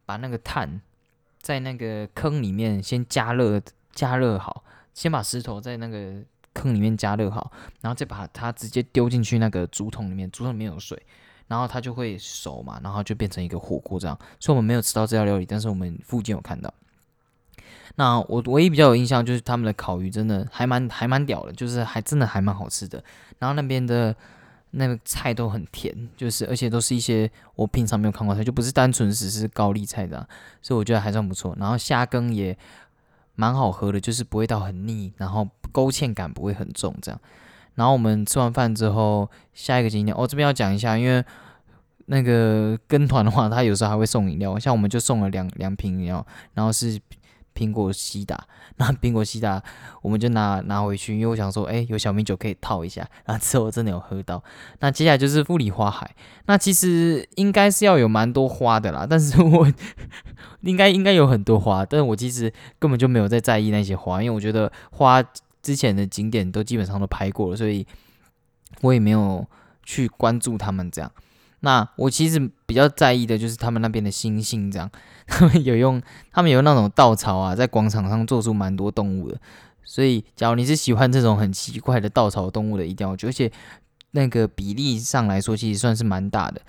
[0.07, 0.81] 把那个炭
[1.41, 3.61] 在那个坑里面先加热，
[3.93, 6.23] 加热好，先把石头在那个
[6.55, 11.01] 坑里面加热好，然后再把它直接丢进去那个竹筒里面，竹筒里面有水，
[11.47, 14.19] 然后它就会熟嘛，然后就变成一个火锅这样。
[14.41, 16.73] 所以我们没有吃到这道料理，但是我们附近有看到。
[17.97, 23.03] 那我唯一比较有印象就是他们的烤鱼真的还蛮还蛮屌的，就是还真的还蛮好吃的。
[23.39, 24.15] 然后那边的
[24.71, 30.29] 那个菜都很甜，就是而且都是一些我平常没有看过菜，就不是单纯只是高丽菜的，
[30.61, 31.57] 所以我觉得还算不错。
[31.59, 32.57] 然后虾羹也
[33.35, 37.21] 蛮好喝的，就是不会到很腻，然后勾芡感不会很重这样。
[37.75, 41.25] 然后我们吃完饭之后，下一个景点哦这边要讲一下，因为
[42.07, 47.01] 那个跟团的话，他有时候还会送饮料，像我们就送了两两瓶饮料，然后是。
[47.59, 48.47] 苹果西打，
[48.79, 49.61] 那苹果西打
[50.01, 53.05] 我们就拿拿回去，因为我想说，哎，有小米酒可以套一下。
[53.27, 54.43] 然后之后真的有喝到。
[54.79, 56.15] 那接下来就是富里花海，
[56.47, 59.67] 那其实应该是要有蛮多花的啦，但是我
[60.63, 65.21] 应该应该有很多花，但是我其实根本就没有在在意那些花，因为我觉得花
[65.61, 67.85] 之前的景点都基本上都拍过了，所以
[68.83, 69.45] 我也没有
[69.83, 71.11] 去关注他们这样。
[71.61, 74.91] 那我其实比较在意的就是他们那边的星星，这样
[75.27, 76.01] 他们有用，
[76.33, 79.41] 他们有那种稻草啊，在广场上做出蛮多动物的。
[79.85, 83.51] 所以，假如你是喜欢这种很奇怪的稻草动物的，一定要，而且
[84.11, 86.61] 那个比例上来说，其实算是蛮大的。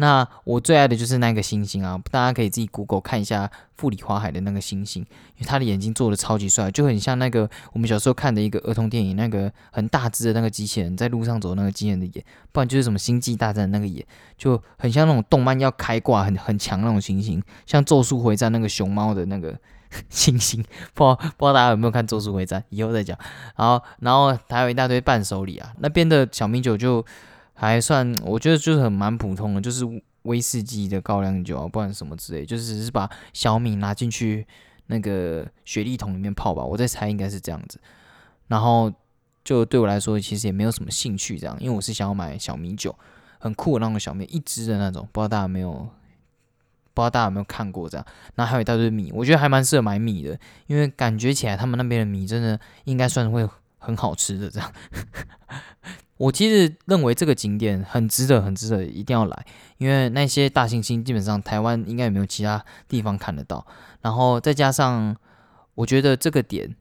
[0.00, 14.06] 那我最爱的就是那个星星啊，大家可以自己 Google 看一下富里花海的那个星星，因为他的眼睛做的超级帅，就很像那个我们小时候看的一个儿童电影，那个很大只的那个机器人在路上走那个机器人的眼，不然就是什么星际大战那个眼，
[14.36, 19.58] 就很像那种动漫要开挂很很强那种星星，像咒术回战那个熊猫的那个
[20.08, 20.62] 星星，
[20.94, 23.18] 不知道不知道大家有没有看咒术回战，以后再讲。
[23.56, 27.04] 然后然后还有一大堆伴手礼啊，那边的小米酒就。
[27.60, 29.84] 还算，我觉得就是很蛮普通的，就是
[30.22, 34.46] 威士忌的高粱酒啊，不然什么之类，就是只是把小米拿进去
[34.86, 37.80] 那个雪莉桶里面泡吧，我在猜应该是这样子。
[38.46, 38.92] 然后
[39.42, 42.96] 就对我来说，其实也没有什么兴趣这样，因为我是想要买小米酒，
[43.40, 45.72] 很酷的那种小米，一支的那种，不知道大家有没有，
[46.94, 48.06] 不知道大家有没有看过这样。
[48.36, 54.72] 然后还有一大堆米，我觉得还蛮适合买米的，因为感觉起来他们那边的米真的应该算会很好吃的这样。
[56.18, 59.46] 我其实认为这个景点很值得，很值得，一定要来，
[59.78, 63.64] 因为那些大猩猩基本上台湾应该也没有其他地方看得到。
[64.02, 65.16] 然后再加上，
[65.74, 66.74] 我觉得这个点，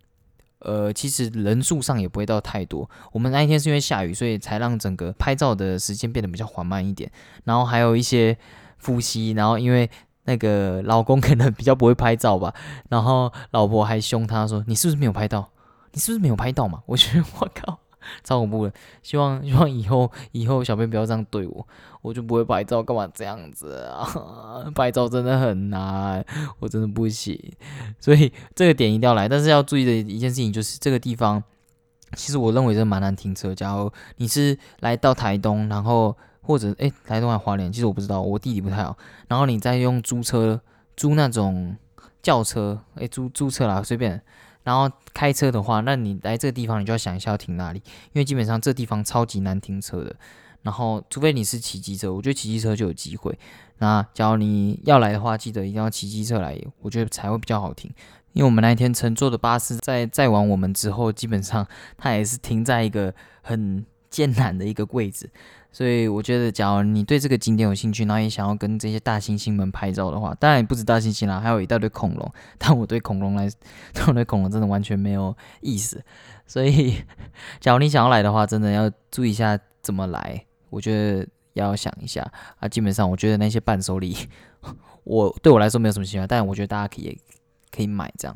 [0.59, 2.89] 呃，其实人数上也不会到太多。
[3.11, 7.11] 我们那一天是因为下雨，所以才让整个拍照的时间变得比较缓慢一点。
[7.43, 8.35] 然后还有一些
[8.79, 9.89] 夫妻，然后因为
[10.23, 12.53] 那个老公可能比较不会拍照吧，
[12.89, 15.51] 然后老婆还凶他说：“你是不是没有拍到？
[15.93, 17.79] 你是不是没有拍到嘛？”我觉得 我靠。
[18.23, 21.67] 超恐怖的，希望 希望以后以后小编不要这样对我，
[22.01, 24.07] 我就不会拍照，干嘛这样子啊？
[24.75, 26.25] 拍照真的很难，
[26.59, 27.39] 我真的不行，
[27.99, 29.27] 所以这个点一定要来。
[29.27, 31.43] 但是要注意的一件事情就是，这个地方
[32.15, 33.53] 其实我认为是蛮难停车。
[33.53, 38.97] 假如你是来到台东，然后或者诶台东还花莲，其实我不知道，我地理不太好。
[39.27, 40.61] 然后你再用租车
[40.95, 41.75] 租那种
[42.21, 44.21] 轿车，诶租租车啦，随便。
[44.67, 50.13] 然后开车的话，那你来这个地方，你就要想一下要停哪里，因为基本上这地方超级难停车的。
[50.63, 53.39] 然后，除非你是骑机车，我觉得骑机车就有机会。
[53.77, 57.89] 那假如你要来的话，记得一定要骑机车来，我觉得才会比较好停。
[58.33, 61.65] 因为我们那一天乘坐的巴士在载完我们之后，基本上
[61.97, 65.29] 它也是停在一个很艰难的一个位置。
[65.77, 72.33] 所以我觉得，假如你对这个景点有兴趣，然后也想要跟这些大猩猩们拍照的话，当然也不止大猩猩啦，还有一大堆恐龙。
[72.57, 73.47] 但我对恐龙来，
[74.07, 76.03] 我对恐龙真的完全没有意思。
[76.47, 76.95] 所以，
[77.59, 80.43] 假如你想要来的话，真的要注意一下怎么来。
[80.71, 82.27] 我觉得要想一下
[82.59, 82.67] 啊。
[82.67, 84.17] 基本上，我觉得那些伴手礼，
[85.05, 87.15] 我对我来说没有什么喜欢，但我觉得大家可以
[87.71, 88.35] 可以买这样。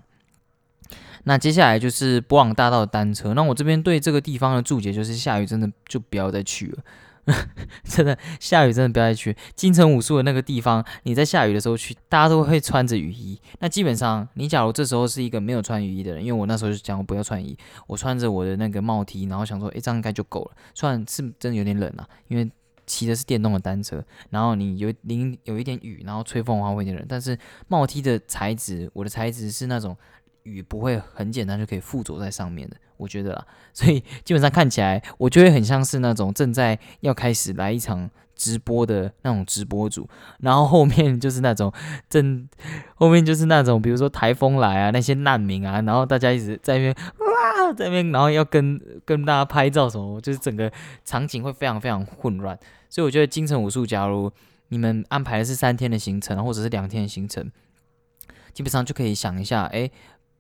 [1.23, 3.34] 那接下来就是博朗大道的单车。
[3.34, 6.84] 那我这边对这个地方的注解就是：下雨真的就不要再去了。
[7.86, 10.84] 真的下雨，真的不要再去金城武术的那个地方。
[11.03, 13.39] 你在下雨的时候去，大家都会穿着雨衣。
[13.60, 17.57] 那基本上，你假如这时候是一个没有穿雨衣的人，因为我那时候就讲我不要穿雨衣，
[17.88, 20.51] 我穿着我的那个帽 T，然后想说，诶，这样应该就够了。
[20.73, 22.49] 虽然是真的有点冷啊，因为
[22.86, 27.05] 骑的是电动的单车，然后你有淋有一点雨，然后吹风的话会有点冷。
[27.07, 29.95] 但是帽 T 的材质，我的材质是那种。
[30.43, 40.07] 雨不会很简单就可以附着在上面的，我觉得啦，所以基本上看起来，我觉得很像是那种正在要开始来一场直播的那种直播主，
[40.39, 41.73] 然后后面就是那种
[42.07, 42.47] 正
[42.95, 50.71] 后面就是那种比如说台风来啊，那些难民啊，然后大家一直在那边哇，在那边，然后要跟跟大家拍照什么，就是整个
[51.03, 54.31] 场景会非常非常混乱，所以我觉得金城武术，假如
[54.69, 57.51] 你们安排的是三天的行程，或者是两天的行程，
[58.53, 59.89] 基本上就可以想一下，哎，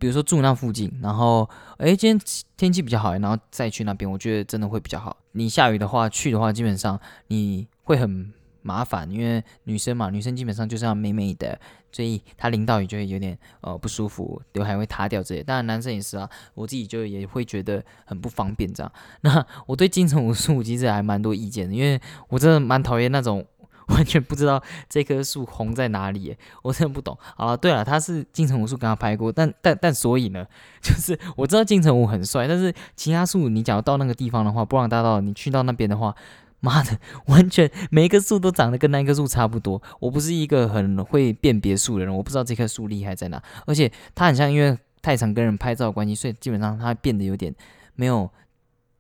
[0.01, 5.15] 比如说住那附近，然后哎今天天气比较好，然后再去那边，我觉得真的会比较好。
[5.33, 8.33] 你下雨的话去的话，基本上你会很。
[8.63, 11.59] 麻烦，因为女生嘛，女生基本上就是要美美的，
[11.91, 15.41] 所以她淋到雨就会有点呃不舒服，刘海会塌掉这些。
[15.41, 18.91] 当然男生也是啊，我自己就也会觉得很不方便这样。
[19.21, 23.43] 那我对金城武术其实还蛮多意见的，因为我真的蛮讨厌那种
[23.91, 27.17] 完全不知道这棵树红在哪里，我真的不懂。
[27.35, 30.45] 好了，对了，他是金城武术跟他拍过，但但但所以呢，
[30.81, 36.15] 就是我知道金城武很帅，但是其他树你假如到那个地方的话，布朗大道你去到那边的话。
[36.63, 39.81] 妈的，完全每一棵树都长得跟那棵树差不多。
[39.99, 43.41] 我不是一个很会辨别树的人，我不知道这棵树厉害在哪。
[43.65, 47.51] 而且它很像，因为太常跟人拍照的关系，所以基本上它变得有点
[47.95, 48.29] 没有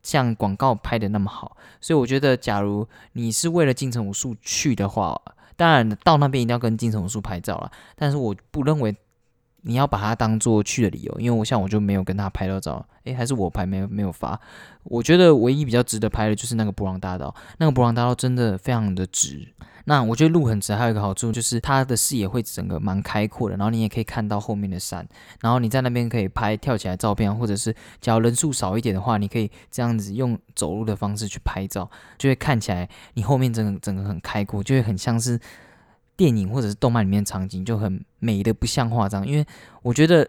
[0.03, 1.57] 像广告拍的那么好。
[1.79, 5.21] 所以我觉得，假如你是为了金城武术去的话，
[5.55, 7.71] 当然到那边一定要跟金城武术拍照了。
[7.95, 8.95] 但是我不认为。
[9.61, 14.39] 你要把它当做去的理由，因为我像我就没有跟他拍到照，诶，还是我拍没有没有发。
[14.83, 19.47] 我觉得唯一比较值得拍的就是那个布朗大道，那个布朗大道真的非常的直。
[19.85, 25.07] 那我觉得路很直，还有一个好处就是它的视野会整个蛮开阔的，然后你也可以看到后面的山，
[25.41, 35.39] 然后你在那边可以拍跳起来照片，或者是假如人数少一点的话，你可以这样子用走路的方式去拍照，就会看起来你后面整个整个很开阔，就会很像是。
[36.21, 39.43] 电影或者是动漫里面场景就很美的不像话这样，因为
[39.81, 40.23] 我觉得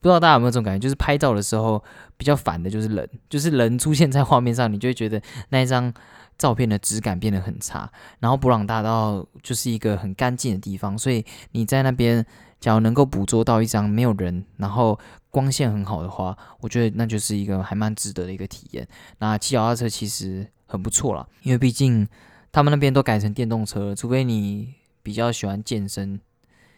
[0.00, 1.84] 不知道大家有没有这种感觉，就是拍照的时候
[2.16, 5.20] 比较烦的就是人，就是人出现在画面上，你就会觉得
[5.50, 5.92] 那一张
[6.38, 7.92] 照片的质感变得很差。
[8.20, 12.24] 然后布朗大道就是一个很干净的地方，所以你在那边
[12.58, 14.98] 假如能够捕捉到一张没有人，然后
[15.28, 18.88] 光线很好的话，我觉得那就是一个还蛮值得的一个体验。
[19.18, 22.08] 那骑脚踏车其实很不错了，因为毕竟
[22.50, 24.72] 他们那边都改成电动车了，除非你。
[25.02, 26.20] 比较喜欢健身，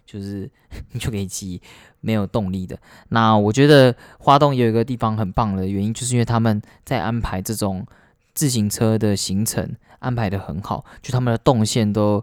[0.04, 0.50] 就是
[0.92, 1.60] 你就可以骑
[2.00, 2.78] 没有动力的。
[3.08, 7.86] 那我觉得花东有一个地方很棒的原因，就是因为他们在安排这种
[8.34, 12.22] 自行车的行程安排的很好，就他们的动线都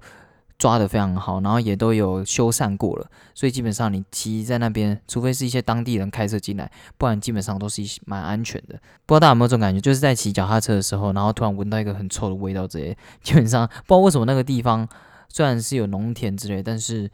[0.59, 8.79] 抓的非常好，然后也都有修缮过了，所以基本上你骑在那边，除非是一些当地人开车进来，不然基本上都是一蛮安全的。
[9.07, 14.87] 不知道大家有没有这种感觉，就是在骑脚踏车的时候，然后突然闻到一个很臭的味道，这些基本上不知道为什么那个地方。
[15.33, 17.09] 虽然是有农田之类，但是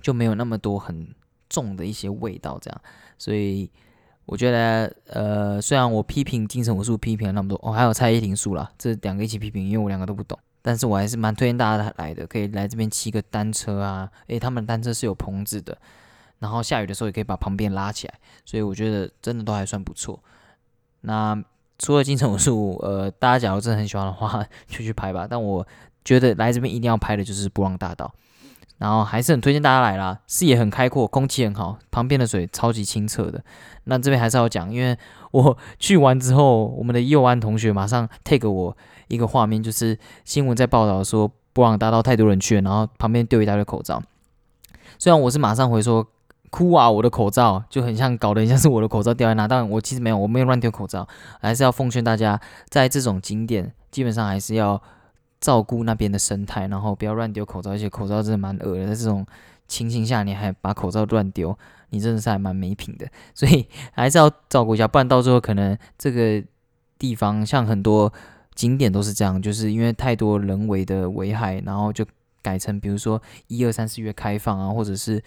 [0.00, 1.12] 就没有那么多很
[1.48, 2.80] 重的一些味道，这样，
[3.18, 3.68] 所以
[4.24, 15.76] 我觉得，呃，虽然我批评金城武术批评了那么多，哦，还有蔡依林术啦，这两个一起批评，因为我两个都不懂，但是我还是蛮推荐大家来的，可以来这边骑个单车啊，诶，他们的单车是有棚子的，
[16.38, 20.22] 然后下雨的时候也可以把旁边拉起来，所以我觉得真的都还算不错。
[21.00, 21.42] 那
[21.78, 25.66] 除了金城武术，呃，大家假如真的很喜欢的话， 就去拍吧，但我。
[26.06, 28.14] 觉得来这边一定要拍的就是布朗大道，
[28.78, 33.42] 然后还是很推荐大家来啦，视野很开阔，空气很好，旁边的水超级清澈的。
[33.84, 34.96] 那这边还是要讲，因为
[35.32, 38.76] 我去完之后，我们的右安同学马上 take 我
[39.08, 44.00] 一个画面，就是新闻在报道说布朗大道太多人去了，然后旁边丢一大堆口罩。
[44.98, 46.06] 虽然我是马上回说
[46.50, 51.08] 哭啊，我的口罩就很像搞得很像是我的口罩掉在哪，但我其实没有，我没有乱丢口罩，
[51.40, 54.80] 还是要奉劝大家，在这种景点基本上还是要。
[55.46, 58.88] 照顾那边的生态，然后不要乱丢口罩，而且口罩真的蛮恶的。
[58.88, 59.24] 在这种
[59.68, 61.56] 情形下，你还把口罩乱丢，
[61.90, 63.06] 你真的是还蛮没品的。
[63.32, 66.42] 所以还是要照顾一下，不然到最后可能这个
[66.98, 68.12] 地方像很多
[68.56, 72.04] 景点都是这样，就是因为太多人为的危害，然后就
[72.42, 75.22] 改成比如说一二三四月开放啊，或者是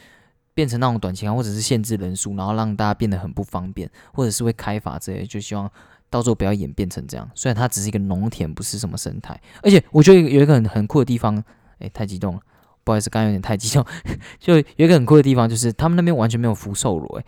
[0.54, 5.72] 变成那种短期啊，或者是限制人数，然后让大家变得很不方便，或者是会开罚之类，就希望。
[6.10, 11.44] 到时候不要演变成这样，虽然它只是一个农田，不是什么生态，而且我觉得有一个很很酷的地方，
[11.78, 12.42] 哎，太激动了，
[12.84, 13.86] 不好意思，刚刚有点太激动，
[14.40, 17.26] 就有一个很酷的地方，就是他们那边完全没有福寿螺，哎，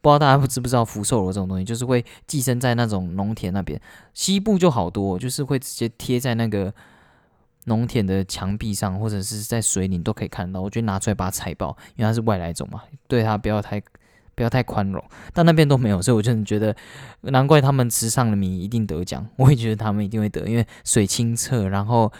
[0.00, 3.80] 不知道大家知不知道福寿螺这种东西，就是会寄生在那种农田那边，
[4.12, 6.74] 西部就好多，就是会直接贴在那个
[7.66, 13.80] 农田的墙壁上，或者是在水里都可以看到，我觉得拿出来把它踩爆，因为它是外来种嘛，对它不要太。
[14.34, 16.74] 不要太宽容，但那边都没有，所以我真的觉得，
[17.20, 19.26] 难怪他们吃上了米一定得奖。
[19.36, 22.12] 我也觉得他们一定会得，因为水清澈，然后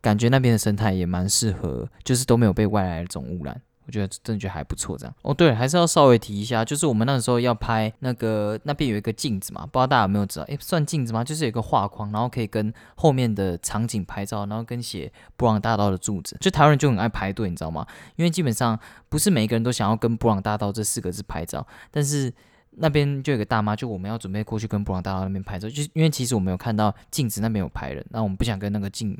[0.00, 3.60] 感觉那边的生态也蛮适合，就是都没有被外来的种污染。
[3.90, 5.34] 我觉得真的觉得还不错，这样哦。
[5.34, 10.44] 对，还是要稍微提一下，就是我们那个时候要拍那个那边有一个镜子嘛，不知道大家有没有知道？
[10.44, 11.24] 诶，算镜子吗？
[11.24, 16.36] 就是有一个画框，然后可以跟后面的场景拍照，然后跟写布朗大道的柱子。
[16.40, 17.84] 就台湾人就很爱排队，你知道吗？
[18.14, 18.78] 因为基本上
[19.08, 22.32] 不是每个人都想要跟布朗大道这四个字拍照，但是
[22.76, 29.18] 那边就有个大妈，就我们要准备过去跟布朗大道那边拍照，就是因为其实我们有看到镜子那边有排人，那我们不想跟那个镜。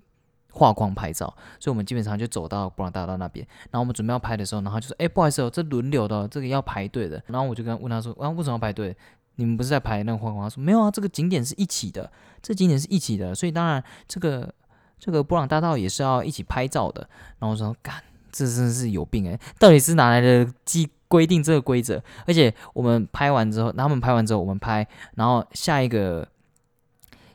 [0.52, 1.26] 画框拍照，
[1.58, 3.46] 所以我们基本上就走到布朗大道那边。
[3.70, 8.96] 然后我们准备要拍的时候，然后就说：“哎，不好意思哦，这轮流的，这个要排队的。”然后我就跟问他说：“啊，为什么要排队？
[9.36, 12.10] 你们不是在排那个画框？”他说：“没有啊，这个景点是一起的，
[12.42, 14.52] 这景点是一起的，所以当然这个
[14.98, 19.38] 这个布朗大道也是要一起拍照的。”然后我说：“干，这真是有病哎！
[19.58, 22.02] 到底是哪来的机规定这个规则？
[22.26, 26.26] 而且我们拍完之后，他们拍完之后我们拍，然后下一个。”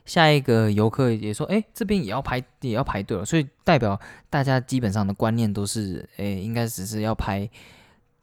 [0.06, 4.00] 下一个游客也说：“哎，这边也要排，也要排队了。”所以代表
[4.30, 7.46] 大家基本上的观念都是：哎，应该只是要拍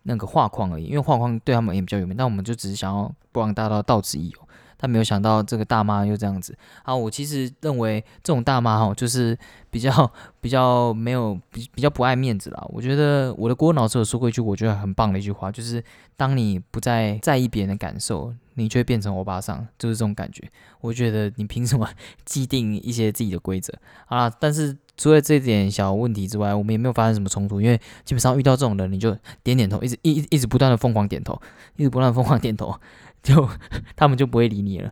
[0.04, 2.18] 那个画框而已，因为画框对他们也比较有名。
[2.18, 4.43] 但我们就只是想要不让大家到此一游。
[4.84, 6.54] 但没有想到这个大妈又这样子
[6.84, 6.94] 啊！
[6.94, 9.38] 我其实认为这种大妈哈，就是
[9.72, 10.12] 比较
[10.42, 12.62] 比较没有比比较不爱面子啦。
[12.68, 15.82] 我觉得我的郭老师有说过一句我觉得很棒的一句话，就是
[16.18, 20.44] 当你不再在意别人的感受，你就会变成欧巴桑，就是这种感觉。
[20.82, 21.88] 我觉得你凭什么
[22.26, 23.74] 既定一些自己的规则
[24.08, 24.30] 啊？
[24.30, 31.42] 但是除了这点小问题之外，我们也没有发生什么冲突，因为基本上遇到这种人，你就点点头，一直一一直不断的疯狂点头，
[31.78, 32.78] 一直不断疯狂点头。
[33.24, 33.50] 就
[33.96, 34.92] 他们就不会理你了，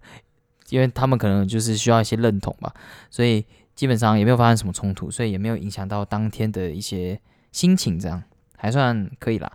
[0.69, 2.73] 因为他们可能就是需要一些认同吧，
[3.09, 7.19] 所以基本上也没有发生什么冲突，所以也没有影响到当天的一些
[7.51, 8.23] 心情，这样
[8.55, 9.51] 还算可以啦。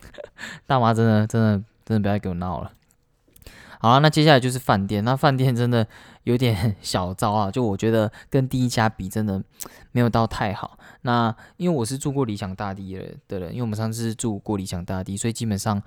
[0.66, 2.72] 大妈真的真的真的不要给我闹了。
[3.78, 5.86] 好了，那接下来就是饭店，那饭店真的
[6.22, 9.44] 有点 小糟啊，就我觉得跟第一家比，真的
[9.92, 10.78] 没有到太好。
[11.02, 12.98] 那因为我是住过理想大地
[13.28, 15.82] 的人，因为我们上次住过理想大地，所以基本上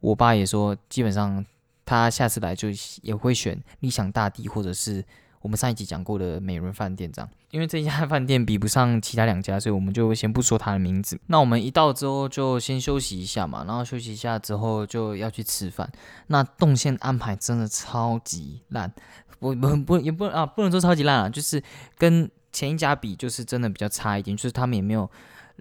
[0.00, 1.46] 我爸也说，基本上。
[1.90, 2.68] 他下次来就
[3.02, 5.04] 也会选理想大地，或者是
[5.40, 7.28] 我们上一集讲过的美人饭店这样。
[7.50, 11.18] 因为这家饭店比不上其他两家，所以我们就先不说它的名字。
[11.26, 15.90] 那我们一到之后就先休息一下嘛，然后休息一下之后就要去吃饭。
[16.28, 18.92] 那动线安排真的超级烂，
[19.40, 21.60] 不不不也不啊不能说超级烂啊，就是
[21.98, 25.10] 跟前一家比，就是真的比较差一点，就是他们也没有。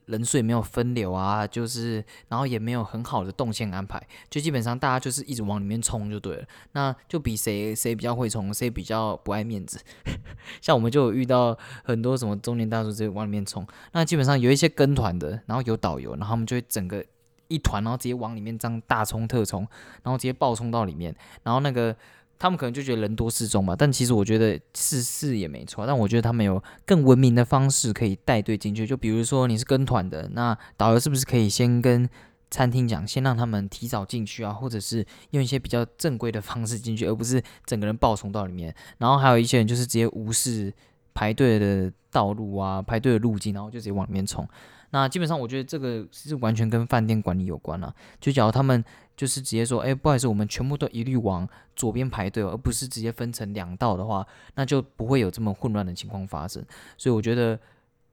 [0.05, 6.45] 人数也没有分流啊，就是然后也没有很好的动线安排，就基本上大家就是一直往里面冲就对了。
[6.73, 9.79] 那就比谁谁比较会冲，谁比较不爱面子。
[10.61, 17.03] 像我们就有遇到很多什么中年大叔直接往里面冲，那基本上有一些跟团的，然后有导游，然后他们就会整个
[17.47, 19.67] 一团，然后直接往里面这样大冲特冲，
[20.03, 21.95] 然后直接爆冲到里面，然后那个。
[22.39, 25.85] 他们可能就觉得人多势众嘛，但其实我觉得是是也没错。
[25.85, 32.09] 但我觉得他们有更文明的方式可以带队进去，就比如说你是跟团的，那导游是不是可以先跟
[32.49, 38.73] 餐厅讲，先让他们提早进去啊，或者是用一些比较正规的方式进去，而不是整个人暴冲到里面。
[38.99, 40.73] 然后还有一些人就是直接无视
[41.13, 44.47] 排队的道路啊，排队的路径，然后就直接往里面冲。
[44.91, 48.83] 那基本上我觉得这个是完全跟饭店管理有关了，就假如他们。
[49.19, 54.25] 就是直接说，哎，不好意思，我们全部都一律往左边排队，而不是直接分成两道的话，
[54.55, 56.63] 那就不会有这么混乱的情况发生。
[56.97, 57.59] 所以我觉得，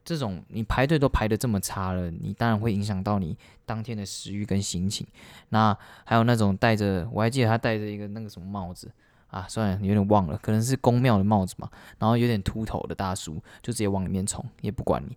[0.04, 5.06] 这种你排队都排的这么差了，你当然会影响到你当天的食欲跟心情。
[5.50, 8.90] 那还有那种戴着，我还记得他戴着一个那个什么帽子
[9.28, 11.70] 啊，算了，有点忘了，可能是宫庙的帽子嘛，
[12.00, 15.16] 然后有点秃头的大叔，就直接往里面冲，也不管你。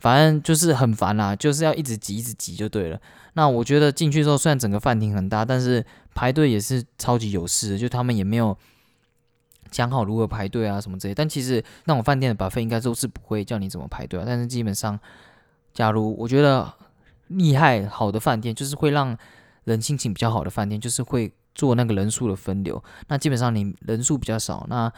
[0.00, 3.00] 反正就是很烦啦，就是要一直挤，一直挤就对了。
[3.34, 5.84] 那我觉得进去之后，虽然整个饭厅很大，但是
[6.14, 8.56] 排队也是超级有事，就他们也没有
[9.70, 11.14] 讲好如何排队啊什么之类。
[11.14, 14.24] 但其实那种饭店的把费应该都是不会叫你怎么排队啊。
[14.26, 14.98] 但是基本上，
[15.72, 16.72] 假如我觉得
[17.28, 19.16] 厉害好的饭店，就是会让
[19.64, 22.82] 人心情比较好的饭店，就是会做那个人数的分流。
[23.06, 24.92] 那基本上你人数比较少，那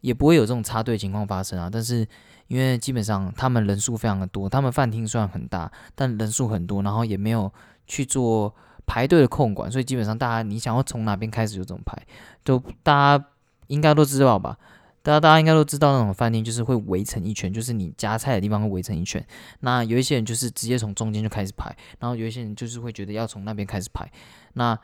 [0.00, 1.70] 也不会有这种插队情况发生啊。
[1.72, 2.06] 但是
[2.48, 7.52] 因为基本上他们人数非常的多，他们饭厅虽然很大，但人数很多，然后也没有
[7.86, 8.54] 去做
[8.86, 12.00] 排队的控管，所以基本上大家你想要从哪边开始就怎么排，
[12.44, 13.24] 就大家
[13.66, 14.56] 应该都知道吧？
[15.02, 19.24] 大家大家应该都知道那种饭店就是会围成一圈，就是你夹菜的地方会围成一圈。
[19.60, 24.10] 那有一些人就是直接从中间就开始排，然后有一些人就是会觉得要从那边开始排。
[24.54, 24.76] 那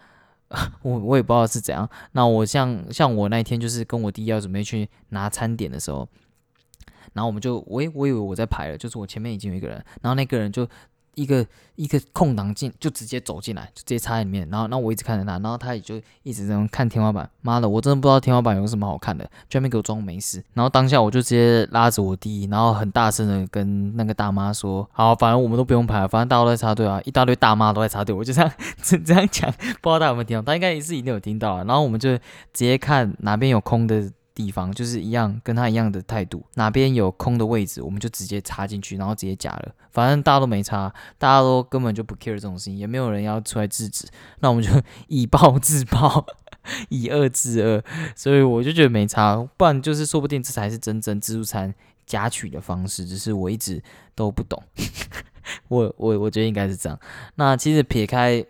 [0.83, 1.89] 我我也不知道是怎样。
[2.13, 6.09] 那我像像我那一天就是跟我弟要准备去拿餐点的时候。
[7.13, 10.67] 然后我们就，我我以为我在排了，就是我前面已经有一个人，然后那个人就
[11.15, 14.49] 一个一个空档进，就直接走进来，就直接插在里面。
[14.49, 17.29] 然后，然后我一直看着他，然后他也就一直在看天花板。
[17.43, 20.43] 妈的，我真的不知道天花板有什么好看的，居然给我装没事。
[20.55, 28.51] 然后当下我就直接拉着我弟，然后很大声的跟那个大妈说：“好，反正我们都不用排，反正大家都在插队啊，一大堆大妈都在插队。”我就这样
[29.05, 29.53] 这样讲，
[29.83, 30.43] 不知道大家有没有听到？
[30.43, 31.59] 他应该也是一定有听到。
[31.59, 32.23] 然后我们就直
[32.55, 34.11] 接看哪边有空的。
[34.35, 39.75] 地方就是一样，跟他一样的态度，哪边有空的位置，我们就直接插进去，然后直接夹了。
[39.91, 44.09] 反正大家都没插，大家都根本就不 care 这种事情，也没有人要出来制止。
[44.41, 44.71] 那我们就
[45.09, 46.25] 以暴制暴，
[46.89, 47.83] 以恶制恶。
[48.17, 51.75] 所以我就觉得没差，不然就是说不定这才是真正自助餐
[52.07, 53.83] 夹取的方式，只是我一直
[54.15, 54.63] 都不懂。
[55.69, 56.99] 我我我觉得应该是这样。
[57.35, 58.45] 那其实撇开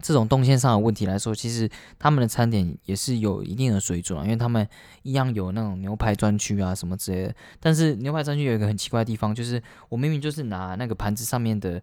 [0.00, 1.68] 这种动线上的问题来说，其实
[1.98, 4.66] 他们的餐点也是有一定的水准啊，因为他们
[5.02, 7.34] 一样有那种牛排专区啊什么之类的。
[7.60, 11.82] 但是牛排专区有一个很奇怪的地方，就是我明明就是拿那个盘子上面的。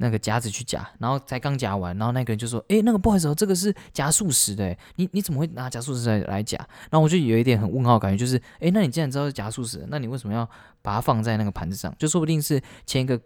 [0.00, 6.56] 那个夹子去夹，然后才刚夹完，然后那个人就说：“哎，那个不好意思，哦这个是夹素食的，你你怎么会拿夹素食来来夹？”
[6.88, 10.48] 然后我就有一点很问号感觉，就是：“哎，那你既然知道是夹素食，那你为什么要
[10.82, 11.92] 把它放在那个盘子上？
[11.98, 13.20] 就说不定是前一个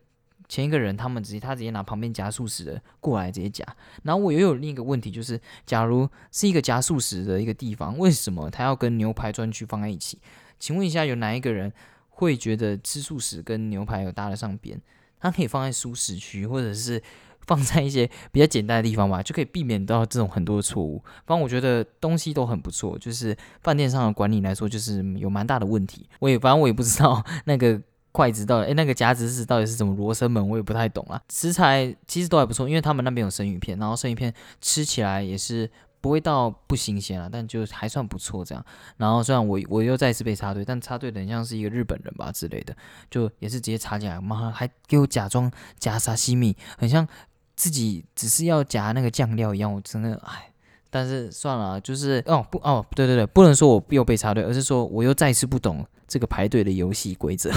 [0.49, 3.65] 前一个人他们直接他直接拿旁边夹素食的过来直接夹。
[4.03, 10.19] 然后我又有另一个问题，就是假如是一个夹素食的一个地方，为什么他要跟牛排专区放在一起？
[10.59, 11.73] 请问一下，有哪一个人
[12.09, 14.81] 会觉得吃素食跟牛排有搭得上边？”
[15.19, 17.01] 它可以放在舒适区，或者是
[17.47, 20.99] 放在一些比较简单的地方吧，就可以避免到这种很多的错误。
[21.25, 26.09] 反正我觉得东西都很不错，就是饭店上的管理来说，就是有蛮大的问题。
[26.19, 27.81] 我也反正我也不知道那个
[28.13, 31.21] 筷子到底，哎，那个夹子是到底是怎么罗生门，我也不太懂啊。
[31.31, 35.71] 食材其实都还不错，因为他们那边有生鱼片，然后生鱼片吃起来也是。
[36.03, 38.65] 不会到不新鲜啊，但就还算不错这样。
[38.97, 42.75] 然后虽然我我又再次被插队，但插队的很像是一个日本人吧之类的，
[43.09, 45.49] 就也是直接插进来，妈还给我假装
[45.79, 47.07] 夹沙西米，很像
[47.55, 49.73] 自己只是要夹那个酱料一样。
[49.73, 50.51] 我真的哎，
[50.91, 57.49] 但是算了，就是哦不哦对对对，不能说我又被插队，而是说我又再次不懂这个排队的游戏规则，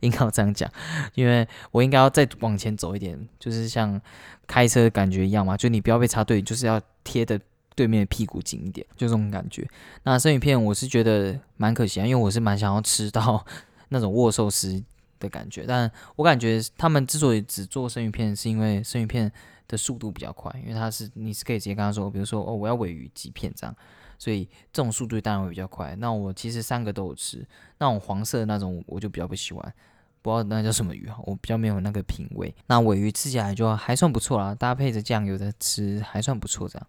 [0.00, 0.70] 应该要这样讲，
[1.14, 4.00] 因为我应该要再往前走一点，就是像
[4.46, 7.40] 开车的感觉一样嘛，就你不要被插队，就是要贴的。
[7.76, 9.66] 对面的屁股紧一点，就这种感觉。
[10.02, 13.42] 那生鱼片我是觉得蛮可惜啊，因为我是蛮想要吃到
[13.88, 14.82] 那种握寿司
[15.18, 15.64] 的感觉。
[15.66, 19.32] 但我感觉他们之所以只做生鱼片，是因为生鱼片
[19.66, 23.74] 的速度比较快，因为它是你是可以直接跟他说，比如说哦我要尾鱼几片这样，
[24.18, 25.96] 所以这种速度当然会比较快。
[25.96, 27.46] 那我其实三个都有吃，
[27.78, 29.74] 那种黄色的那种我就比较不喜欢，
[30.22, 32.54] 不知道那叫什么鱼哈，我比较没有那个品味。
[32.66, 36.86] 那尾鱼吃起来就还算不错啦，搭配着酱油的吃还算不错这样。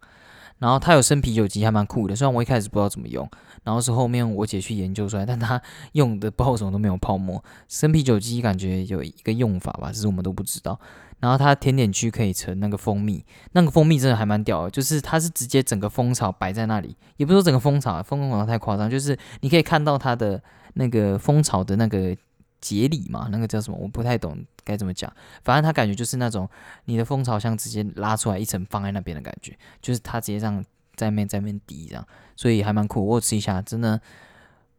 [0.60, 2.16] 然后它有生啤酒机，还蛮酷的。
[2.16, 3.28] 虽然我一开始不知道怎么用，
[3.64, 5.60] 然后是后面我姐去研究出来，但它
[5.94, 7.44] 用的不知道什么都没有泡沫。
[7.68, 10.80] 生啤酒机感觉有一个用法吧，只是我们都不知道。
[11.20, 22.16] 然后它甜点区可以盛那个蜂蜜，那个蜂蜜真的还蛮屌的，就是它是直接整个蜂巢摆在那里，也不是说整个蜂巢，蜂巢太夸张，就是你可以看到它的那个蜂巢的那个。
[22.62, 23.78] 节理嘛，那个叫什么？
[23.82, 25.12] 我不太懂该怎么讲。
[25.44, 26.48] 反正他感觉就是那种
[26.86, 30.64] 你的蜂巢像直接拉出来一层放在那边的感觉，就是它直接这样
[30.96, 33.04] 在面在面滴这样，所以还蛮酷。
[33.06, 34.00] 我吃一下，真的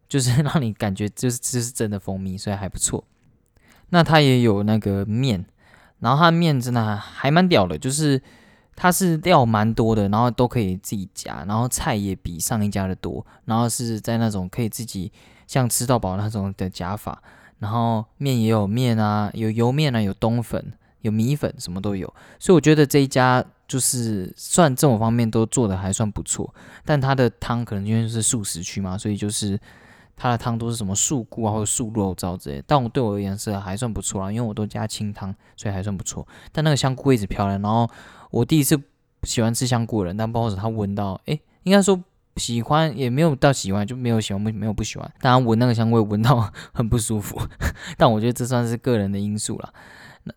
[0.09, 3.05] 就是让你感觉就是这是真的蜂蜜，所以还不错。
[3.91, 5.45] 那它也有那个面，
[5.99, 8.22] 然后它面真的还蛮屌的，就是
[8.76, 15.12] 它是料蛮多的，然后都可以自己夹，然后菜也比上一家的多，然后是在那种可以自己
[15.47, 17.22] 像吃到饱那种的夹法。
[17.63, 22.13] 然后面也有面啊，有油面啊，有冬粉，有米粉，什么都有。
[22.41, 26.53] 所以我觉得这一家就是算这种方面都做的还算不错。
[26.85, 29.57] 但它的汤可能因为是素食区嘛，所以就是
[30.17, 32.61] 它的汤都是什么素菇啊或者素肉燥之类。
[32.67, 36.27] 但我对我而言是还算不错啦，因为我都加清汤，所以还算不错。
[36.51, 37.63] 但那个香菇一直漂亮。
[37.63, 37.89] 然后
[38.33, 38.77] 我第一次
[39.23, 42.03] 喜欢吃香菇的人，但不好意思，他闻到，诶，应该说。
[42.37, 45.12] 喜欢也没有到喜欢，就没有喜欢没没有不喜欢。
[45.20, 47.41] 当然闻那个香味闻到 很不舒服，
[47.97, 49.72] 但我觉得这算是个人的因素了。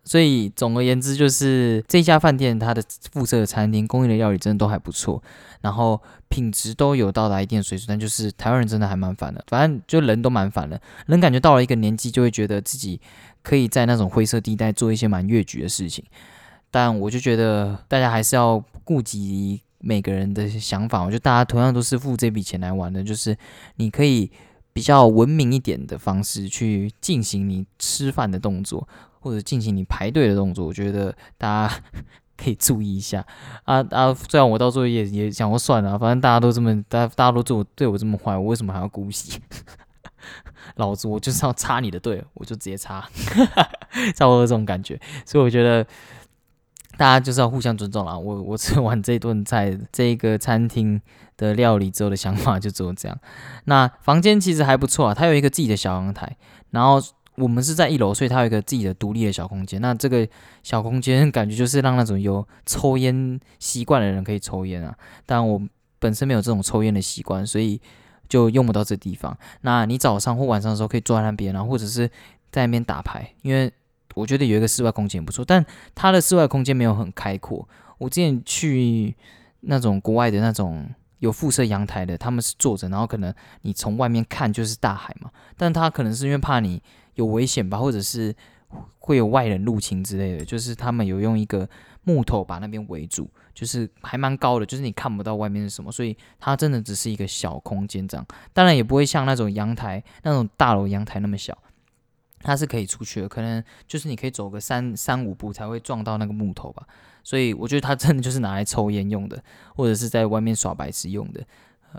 [0.04, 2.82] 所以总而言之，就是这家饭店它的
[3.12, 5.22] 附设的餐厅供应的料理真的都还不错，
[5.60, 7.86] 然后品质都有到达一定水准。
[7.88, 13.00] 但就是台湾人真的还蛮烦的，反正就人都蛮烦的，人感觉到了一个年纪就会觉得自己
[13.44, 16.04] 可以在那种灰色地带做一些蛮越矩的事情。
[16.70, 19.62] 但我就觉得大家还是要顾及。
[19.78, 23.36] 每个人的想法，我觉得大家同样都是付这笔钱来玩的，就是
[23.76, 24.30] 你可以
[24.72, 28.88] 比较文明一点的方式去进行你吃饭的动作，
[29.20, 30.66] 或者进行你排队的动作。
[30.66, 31.74] 我觉得大家
[32.36, 33.24] 可以注意一下
[33.64, 34.12] 啊啊！
[34.14, 39.40] 虽然我到最后也也想过算了，反正大家都这么，大大家都对我对我这么坏，我为什么还要姑息？
[40.76, 43.08] 老子我就是要插你的队，我就直接插，
[44.16, 45.00] 差不多这种感觉。
[45.24, 45.86] 所以我觉得。
[46.96, 48.16] 大家就是要互相尊重啦。
[48.16, 51.00] 我我吃完这顿菜，这个餐厅
[51.36, 53.18] 的料理之后的想法就只有这样。
[53.64, 56.36] 那房间其实还不错啊，它有一个自己的小阳台，
[56.70, 57.00] 然后
[57.36, 59.80] 我们是在一楼，所以它有一个自己的独立的小空间。
[59.80, 60.26] 那这个
[60.62, 64.96] 小空间感觉就是让那种有抽烟习惯的人可以抽烟啊。
[65.26, 65.60] 但我
[65.98, 67.80] 本身没有这种抽烟的习惯，所以
[68.28, 69.36] 就用不到这地方。
[69.60, 72.08] 那你早上或晚上的时候可以坐在那边啊，或者是
[72.50, 73.72] 在那边打牌，因为。
[74.16, 75.64] 我觉得有一个室外空间不错，但
[75.94, 77.68] 它的室外空间没有很开阔。
[77.98, 79.14] 我之前去
[79.60, 80.88] 那种国外的那种
[81.18, 86.82] 有附设阳台的，他们是坐着，然后可能你从外面看就是大海嘛，但他可能是因为怕你
[87.14, 88.34] 有危险吧，或者是
[88.98, 91.68] 会有外人入侵之类的，就是他们有用一个
[92.04, 101.56] 木头把那边围住，就是还蛮高的，就是你看不到外面是什么，所以它真的只是一个小空间这样，当然也不会像那种阳台那种大楼阳台那么小。
[102.42, 106.86] 它是可以出去的，可能就是你可以走个三三五步才会撞到那个木头吧，
[107.24, 109.42] 所以我觉得它真的就是拿来抽烟用的，
[109.74, 111.44] 或者是在外面耍白痴用的。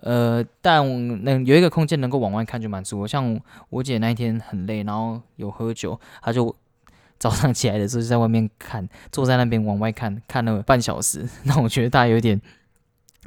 [0.04, 3.08] 呃，但能有一个空间能够往外看就蛮舒服。
[3.08, 6.56] 像我姐那一天很累，然后有喝酒，她就
[7.18, 11.28] 早上起来的时候就在外面看，坐在那边往外看，看了半小时。
[11.46, 12.40] 那我觉得她有点，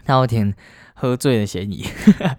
[0.05, 0.55] 她有点
[0.95, 1.85] 喝醉的嫌疑，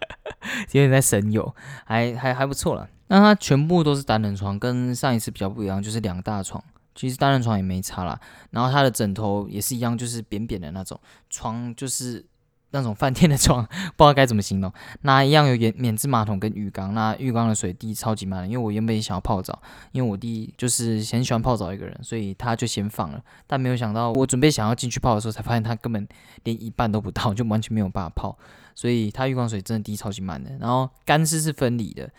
[0.72, 1.54] 有点在神游，
[1.84, 2.88] 还还还不错了。
[3.12, 6.64] 那它全部都是单人床，跟上一次比较不一样，就是两大床。
[6.96, 8.18] 其实单人床也没差啦。
[8.52, 10.98] 然后它的枕头也是一样，就是扁扁的那种
[11.30, 12.26] 床，就是
[12.70, 13.66] 那种饭店的床，
[13.98, 14.72] 不知道该怎么形容。
[15.02, 23.22] 那一样有免免治马桶跟浴缸，那浴缸的水滴超级慢，因为我原本也想要泡澡，因为我弟就是很喜欢泡澡一个人，所以他就先放了。
[23.46, 26.08] 但没有想到，我准备想要进去泡的时候，才发现他根本
[26.46, 28.38] 连一半都不到，就完全没有办法泡。
[28.74, 30.50] 所以它浴缸水真的滴超级慢的。
[30.62, 32.10] 然后干湿是分离的。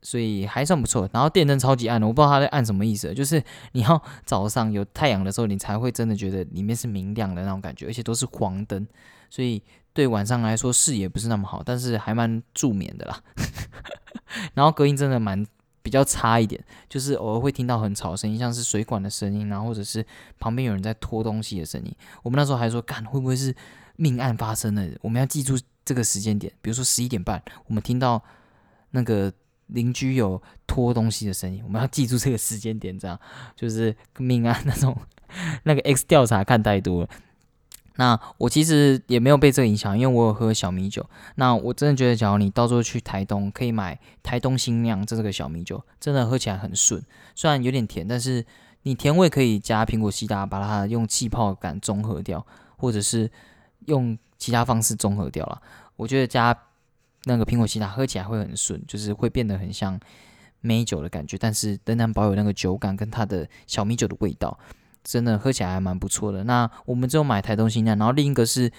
[0.00, 3.42] 所以还算不错，然后电灯超级暗的，我不知道它在暗什么意思，就是
[3.72, 8.86] 你要早上有太阳的时候，你才会真的觉得里面是明亮的那种感觉，而且都是黄灯，
[9.28, 9.60] 所以
[9.92, 13.20] 对晚上来说视野不是那么好，但是还蛮助眠的啦。
[14.54, 15.44] 然后隔音真的蛮
[15.82, 20.06] 比较差一点，就是偶尔会听到很吵的声音，像是水管的声音，然后或者是
[20.38, 21.92] 旁边有人在拖东西的声音。
[22.22, 23.52] 我们那时候还说，干会不会是
[23.96, 24.88] 命案发生了？
[25.00, 28.22] 我们要记住这个时间点，比如说十一点半，我们听到
[28.92, 29.32] 那个。
[29.68, 33.18] 邻居有拖东西的声音，我们要记住这个时间点，这样
[33.56, 34.96] 就是命案那种
[35.64, 37.08] 那个 X 调查看太多了。
[37.96, 41.04] 那我其实也没有被这个影响，因为我有喝小米酒。
[41.34, 47.02] 那我真的觉得，假如你到时候去台东，可以买台东新酿这个小米酒，真的喝起来很顺，
[47.34, 48.46] 虽然有点甜，但是
[48.82, 52.46] 你甜味可以加苹果西打，把它用气泡感中和掉，
[52.76, 53.30] 或者是
[53.86, 55.60] 用其他方式中和掉了。
[55.96, 56.56] 我觉得加。
[57.28, 60.00] 那个苹果西打喝起来会很顺，就是会变得很像
[60.60, 64.58] 美酒的感觉，但是仍然保有那个酒感跟它的小米酒的味道，
[65.04, 66.42] 真的喝起来还蛮不错的。
[66.44, 68.72] 那我们只有买台东新酿，然后另一个是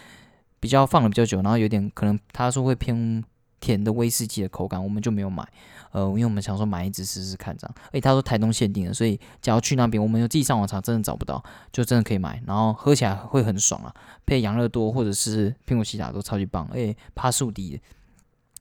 [0.60, 3.24] 比较放了比较久，然后有点可能他说会偏
[3.62, 5.48] 甜的威士忌的口感，我们就没有买。
[5.92, 7.76] 呃，因为我们想说买一支试试看这样。
[7.94, 13.94] 诶，他说台东限定的，所以只要去那边，我们有自己上网查，真的找不到，就真的可以买，然后喝起来会很爽啊，
[14.26, 17.82] 配养乐多或者是苹果西打都超级棒，诶，趴树迪。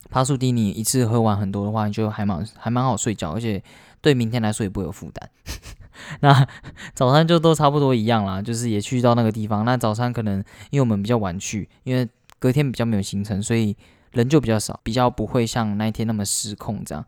[0.09, 3.61] 帕树迪，你一次喝完很多的话，你就还蛮还蛮好睡觉，而且
[4.01, 5.29] 对明天来说也不会有负担。
[6.21, 6.47] 那
[6.95, 9.63] 早餐就都差不多一样啦，就是也去到那个地方。
[9.65, 12.07] 那早餐可能因为我们比较晚去，因为
[12.39, 13.75] 隔天比较没有行程，所以
[14.13, 17.05] 人就比较少，比较不会像那一天那么失控这样。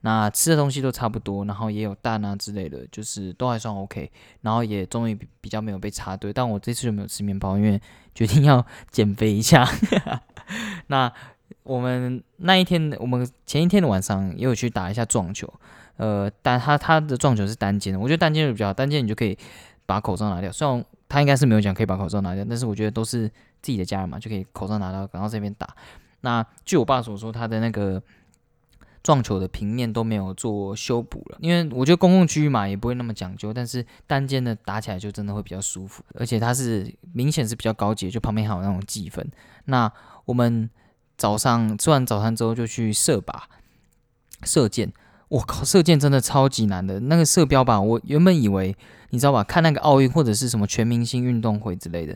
[0.00, 4.10] 那吃的东西都差不多，然后也有蛋啊之类的，就是都还算 OK。
[4.40, 7.80] 然后也终于比较没有被插队，但我这次就没有吃面包，因为
[8.12, 9.66] 决定要减肥一下。
[10.88, 11.10] 那。
[11.64, 15.52] 我们那一天，我们前一天的晚上也有去打一下撞球，
[15.96, 19.38] 呃，但他他的撞球是单肩的，我觉得单肩比较好，单肩你就可以
[19.86, 20.50] 把口罩拿掉。
[20.50, 23.28] 虽然他应该是没有讲可以把口罩拿掉，但是我觉得都是
[23.60, 25.68] 自己的家人嘛，就可以口罩拿到，然后这边打。
[26.22, 28.02] 那据我爸所说，他的那个
[29.04, 39.30] 撞球的平面都没有做修补了，因为我觉得公共区域嘛也不会那么讲究，但是单肩的打起来就真的会比较舒服，而且它是明显是比较高级，就旁边还有那种计分。
[39.66, 39.92] 那
[40.24, 40.68] 我们。
[41.16, 43.42] 早上吃完早餐之后就去射靶、
[44.42, 44.92] 射箭。
[45.28, 47.00] 我靠，射箭真的超级难的。
[47.00, 48.76] 那个射标靶，我原本以为
[49.08, 49.42] 你知道吧？
[49.42, 52.14] 看那个奥运或者是什么全明星运动会之类的，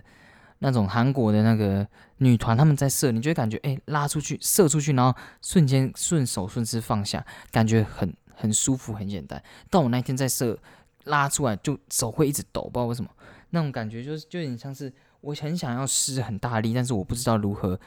[0.59, 1.87] 那种韩国的那个
[2.19, 9.43] 女团他们在射，你就会感觉哎拉出去射出去，然后瞬间顺手顺势放下，感觉很很舒服很简单。
[9.71, 10.59] 但我那天在射
[11.05, 13.09] 拉出来就手会一直抖，不知道为什么，
[13.49, 14.93] 那种感觉就是就有点像是
[15.23, 17.81] 我很想要施很大力，但是我不知道如何。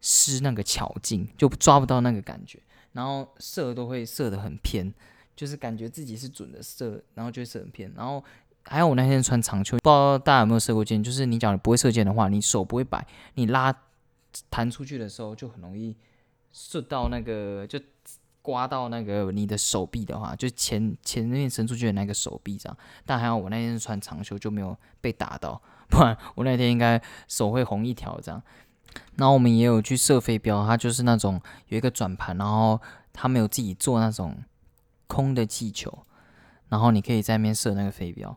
[0.00, 2.60] 失那个巧劲就抓不到那个感觉，
[2.92, 4.92] 然后射都会射得很偏，
[5.34, 7.92] 就是感觉自己是准的射，然后就会射很偏。
[7.96, 8.22] 然后
[8.64, 11.02] 还有我那天穿长袖，不知道大家有没有射过箭？
[11.02, 13.74] 就是你讲你不会射箭的话，你手不会摆，你拉
[14.50, 15.96] 弹出去的时候就很容易
[16.52, 17.80] 射到那个，就
[18.42, 22.78] 刮到那个你的手臂的话，就前前面伸出去的那个手臂这样。
[23.04, 28.42] 但还好我那天穿长袖，就没有被打到，不然我那天应该手会红一条这样。
[29.16, 32.80] 然后我们也有去射飞镖，它就是那种有一个转盘，然后
[33.12, 34.36] 他们有自己做那种
[35.06, 36.06] 空的气球，
[36.68, 38.36] 然后你可以在那边射那个飞镖，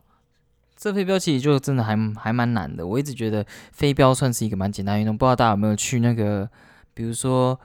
[0.76, 2.86] 这飞镖其实就真的还还蛮难的。
[2.86, 6.48] 我一直觉得飞镖算是一个蛮简单运动，不知道大家有没有去那个，
[6.94, 7.58] 比如说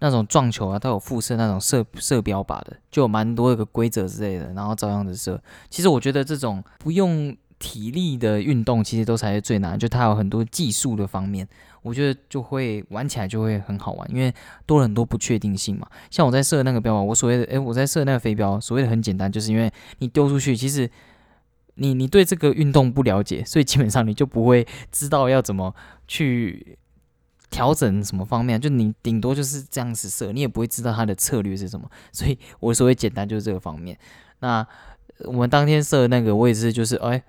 [0.00, 5.40] 那种撞球啊，它有附射那种射射标靶的，就有蛮多一个规则之类的，然后照样的射。
[5.70, 11.48] 其实我觉得这种不用体力的运动，其实都才是最难，就它有很多技术的方面。
[11.84, 14.32] 我觉得就会玩起来就会很好玩，因为
[14.64, 15.86] 多了很多不确定性嘛。
[16.10, 20.90] 像我在射那个标靶，我所谓的诶，我在射那个飞镖，所谓的很简单，就是因为你丢出去，其实
[21.74, 25.74] 你你对这个运动不了解，所以基本上你就不会知道要怎么
[26.08, 26.78] 去
[27.50, 31.90] 调整什么方面，就你顶多就是这样子射，你也不会知道它的策略是什么。
[32.10, 33.98] 所以我所谓简单就是这个方面。
[34.40, 34.66] 那
[35.26, 37.22] 我们当天射那个，位置就是哎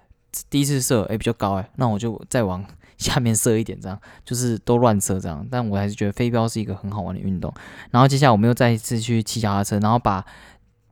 [0.50, 2.66] 第一次射哎比较高哎，那我就再往。
[2.98, 7.54] 下面射一点，这样就是都乱射这样，但我还是觉得飞镖是一个很好玩的运动。
[7.92, 10.26] 然后接下来我们又再一次去骑脚踏车，然后把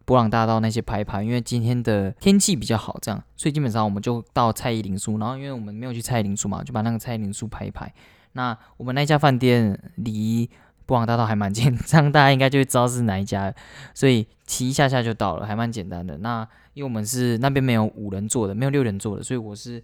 [0.05, 7.89] 博朗大道那些拍拍，因为今天的天气比较好，这样，所以基本上我们就到蔡依林树，然后因为我们没有去蔡依林树嘛，就把那个蔡依林树拍一拍。
[8.33, 10.49] 那我们那家饭店离
[10.85, 13.53] 博朗大道还蛮近，这样大家应该就会知道是哪一家，
[13.93, 16.17] 所以骑一下下就到了，还蛮简单的。
[16.17, 19.81] 那因为我们是那边没有五人座的，没有六人座的，所以我是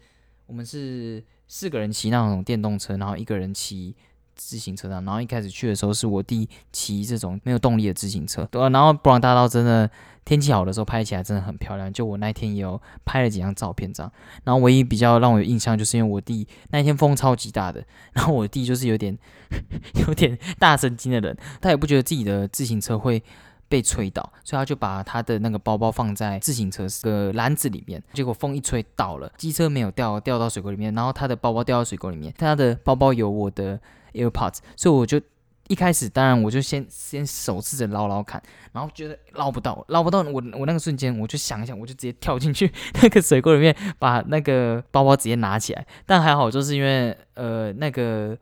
[0.47, 1.23] 我们是。
[1.49, 3.95] 四个人骑那种电动车，然后一个人骑
[4.35, 5.03] 自行车上。
[5.03, 8.61] 然后一开始去的时候是我弟骑这种没有动力的自行车，对。
[8.69, 9.89] 然后布朗大道真的
[10.23, 14.11] 天气好的时候拍起来真的很漂亮，就我那天也有拍了几张照片这样。
[14.43, 17.83] 然后唯一比较让我有印象，就是因为我弟那天风超级大的，
[18.13, 19.17] 然后我弟就是有点
[20.07, 23.21] 有点大神经的人，他也不觉得自己的自行车会。
[23.69, 33.79] 被吹倒，所以他就把他的那个包包放在自行车的篮子里面，结果风一吹倒了，机车没有掉，掉到水沟里面，然后他的包包掉到水沟里面，他的包包有我的
[34.13, 35.21] AirPods，所以我就
[35.67, 38.41] 一开始当然我就先先手试着捞捞看，
[38.73, 42.71] 然后觉得捞不到，捞不到，我我那个瞬间我就想一想，我就直接跳进去
[43.03, 48.35] 那个水沟里面，把那个包包直接拿起来，但还好就是因为呃那个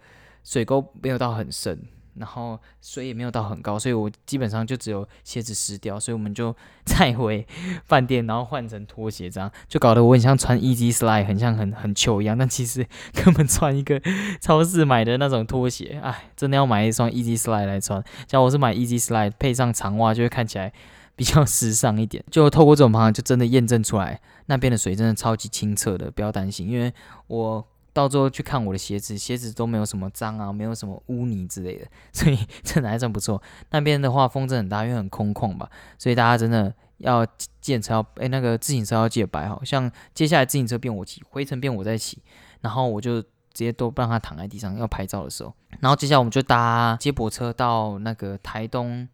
[0.45, 1.77] 水沟没有到很深。
[2.19, 6.55] 然后水也没有到很高，所以我基本上就只有鞋子湿掉，所以我们就
[6.85, 7.45] 再回
[7.85, 14.01] 饭店，然后换成拖鞋，这样就搞得我很像穿 Easy Slide，很像很很球一样，但其实 根本穿一个
[14.41, 18.03] 超市买的那种拖鞋，哎，真的要买一双 Easy Slide 来穿。
[18.27, 20.73] 像我是买 Easy Slide 配上长袜，就会看起来
[21.15, 22.23] 比较 时尚一点。
[22.29, 26.93] 就透过这种方法，就真的验证出来那边的水真的超级清澈的，不要担心，因为
[27.27, 27.67] 我。
[27.97, 33.41] 到最后去看我的鞋子，鞋子都没有什么脏啊，没有什么污泥之类的，所以真的还算不错。
[33.71, 35.67] 那边的话风真很大，因为很空旷吧，
[35.97, 37.25] 所以大家真的要
[37.59, 42.21] 建车要哎那个自行车要记得摆好，像接下来自行车变我骑，回程变我在骑，
[42.61, 49.09] 然后我就直接都不让他躺在地上要拍照的时候，然后接下来我们就搭接驳车到那个台东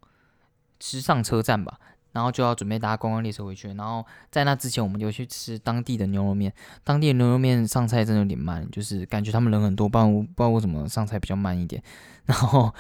[0.82, 1.80] 时尚车站吧。
[2.14, 6.54] 然后就要准备搭观光列车回去，然后在那之前，我们就去吃当地的牛肉面。
[6.84, 11.84] 当地的牛肉面上菜真的有点慢，就是感觉他们人很多，不知道不知道为什么上菜比较慢一点。
[12.26, 12.74] 然后，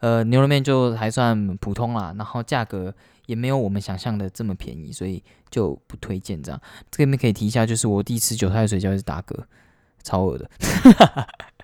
[0.00, 2.94] 呃， 牛肉面就还算普通啦，然后价格
[3.24, 6.60] 也没有我们想象的这么便宜，所以就不推荐这样。
[6.90, 9.44] 这边可以提一下，就是我第一次韭菜水饺是打嗝，
[10.02, 10.50] 超恶的。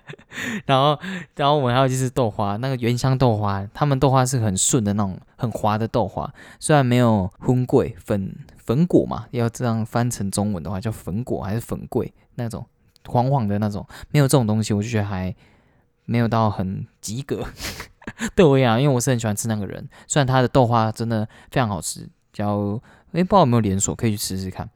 [0.65, 0.99] 然后，
[1.35, 6.31] 然后我们还有就是豆花，那个原香豆花，他们豆花是很顺的那种，很滑的豆花。
[6.59, 12.65] 虽然没有荤桂粉粉果嘛，要这样翻成中文的话叫粉果还是粉桂那种
[13.07, 15.33] 黄黄的那种，没有这种东西，我就觉得还
[16.05, 17.45] 没有到很及格。
[18.35, 22.79] 对我讲，因为我是很喜欢吃那个人，虽然他的豆花真的非常好吃，叫
[23.13, 24.69] 诶不知道有没有连锁，可以去试试看。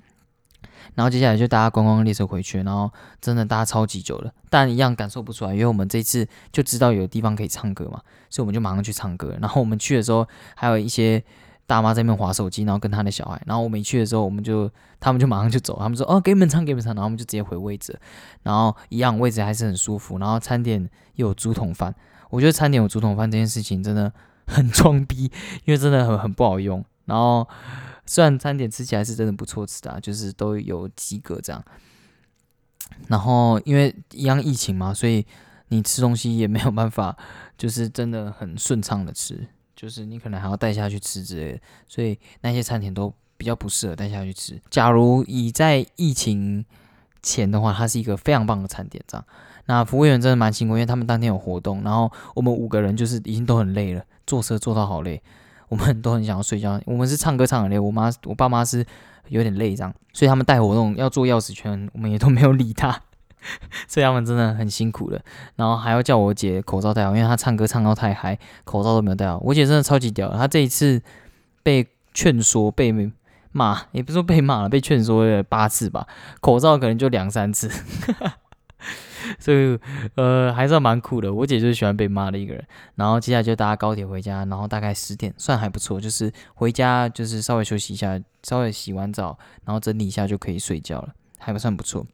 [0.95, 9.38] 然后接下来就搭观光列车回去，然后真的搭超级久了，但一样感受不出来，因为我们这次就知道有地方可以唱歌嘛，所以我们就马上去唱歌。
[9.39, 11.23] 然后我们去的时候，还有一些
[11.65, 13.41] 大妈在那边划手机，然后跟他的小孩。
[13.45, 14.69] 然后我们一去的时候，我们就
[14.99, 17.99] 他们就马上就走，他们说哦给你们唱给你们唱，然后我们就直接回位置。
[18.43, 21.93] 然后一样位置还是很舒服，然后餐点又有竹筒饭，
[22.29, 24.11] 我觉得餐点有竹筒饭这件事情真的
[24.47, 25.31] 很装逼，
[25.65, 26.83] 因为真的很很不好用。
[27.05, 27.47] 然后。
[28.07, 31.63] 虽然餐点吃起来是真的不错吃的，啊就是都有及格这样。
[33.07, 35.25] 然后因为一样疫情嘛，所以
[35.67, 37.15] 你吃东西也没有办法，
[37.57, 39.45] 就是真的很顺畅的吃，
[39.75, 41.59] 就是你可能还要带下去吃之类的。
[41.87, 44.59] 所以那些餐点都比较不适合带下去吃。
[44.69, 46.65] 假如以在疫情
[47.21, 49.25] 前的话，它是一个非常棒的餐点这样。
[49.65, 55.21] 那服务员真的蛮辛苦，因为他们当天有活动，然后我们五个人就是已经都很累了，坐车坐到好累。
[55.70, 58.86] 我们都很想要睡觉，我们是唱歌唱很累，我妈我爸妈是
[59.28, 63.01] 有点累这样，所以他们带活动要做钥匙圈，我们也都没有理他，
[63.88, 65.20] 所以他们真的很辛苦了。
[65.55, 69.38] 然后还要叫我姐口罩戴好，因为她唱歌唱到太嗨，口罩都没有戴好。
[69.43, 71.01] 我姐真的超级屌，她这一次
[71.63, 72.93] 被劝说被
[73.51, 76.07] 骂，也不是说被骂了，被劝说了八次吧，
[76.39, 77.70] 口罩可能就两三次。
[79.39, 79.78] 所以，
[80.15, 81.34] 呃，还算蛮酷的。
[81.34, 82.65] 我姐就是喜欢被骂的一个人。
[82.95, 85.99] 然后接下来就搭高铁回家，然后大概十点，算还不错。
[85.99, 92.05] 就是回家就是稍微休息一下，稍微洗完澡，然后整理一下就可以睡觉了，还不算不错。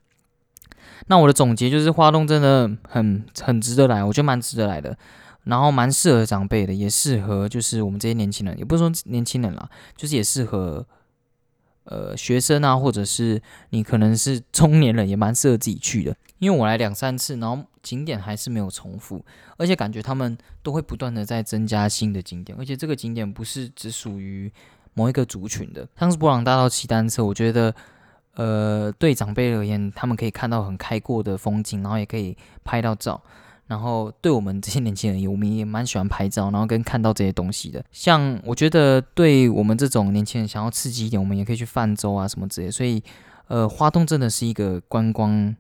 [1.08, 4.98] 那我的总结就是，花东真的很很值得来，我觉得蛮值得来的。
[5.44, 10.86] 然后蛮适合长辈的，也适合就是我们这些年轻人，也不是说年轻人啦，就是也适合。
[11.86, 16.16] 呃，学生啊，或者是你可能是中年人，也蛮适合自己去的。
[16.40, 19.24] 因为我来两三次，然后景点还是没有重复，
[19.58, 24.52] 而且感觉他们都会不断的在增加新的景点，而且这个景点不是只属于
[24.94, 25.88] 某一个族群的。
[25.98, 27.74] 像是布朗大道骑单车，我觉得，
[28.36, 33.22] 呃，对长辈而言，他们可以看到很开阔的风景，然后也可以拍到照。
[33.68, 37.84] 然后对我们这些年轻人，我们也蛮喜欢拍照，然后跟看到这些东西的。
[37.92, 42.70] 像我觉得，对我们这种年轻人想要刺激一点，我们也可以去泛舟啊什么之类。
[42.70, 43.02] 所以，
[43.48, 45.56] 呃，花东真的是一个观光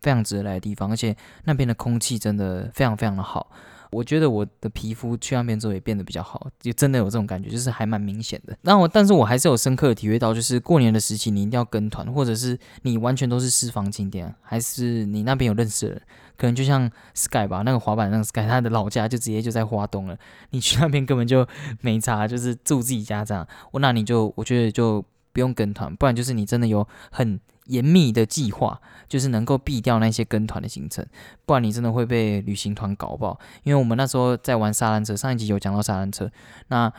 [0.00, 3.50] 非常值得来的地方，而且那边的空气真的非常非常的好。
[3.92, 8.56] 我觉得我的皮肤去那边之后也变得比较好，就真的有这种感觉，就是还蛮明显的。
[8.62, 16.02] 然后，但是我还是有深刻的体会到，就是过年的时期你一定要跟团，或者是你完全都是私房景点，还是你那边有认识的人，
[16.36, 20.16] 可能就像 Sky 吧，那个滑板那个 Sky，他的老家就直接就在花东了，
[20.50, 21.46] 你去那边根本就
[21.82, 23.46] 没差，就是住自己家这样。
[23.72, 27.38] 我那你就我觉得就不用跟团，不然就是你真的有很。
[27.66, 31.06] 严密的计划就是能够避掉那些跟团的行程，
[31.46, 33.38] 不然你真的会被旅行团搞爆。
[33.62, 36.30] 因为我们那时候在玩沙滩车，上一集有讲到沙滩车，
[36.68, 36.92] 那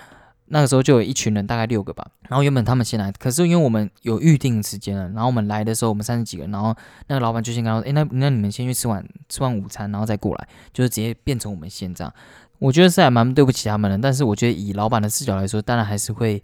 [0.45, 2.05] 那个时候就有一群人，大概六个吧。
[2.29, 6.75] 然后原本他们先来，可是因为我们有预定时间了，然后我们来的时候我们三十几个人，然后
[7.07, 12.13] 那个老板就先跟他说：“诶，那那你们先去吃完吃完午餐，然后再过来，就是直接变成我们先这样。”
[12.59, 16.41] 我觉得是还蛮对不起他们的，但是我觉得以老板的视角来说，当然还是会。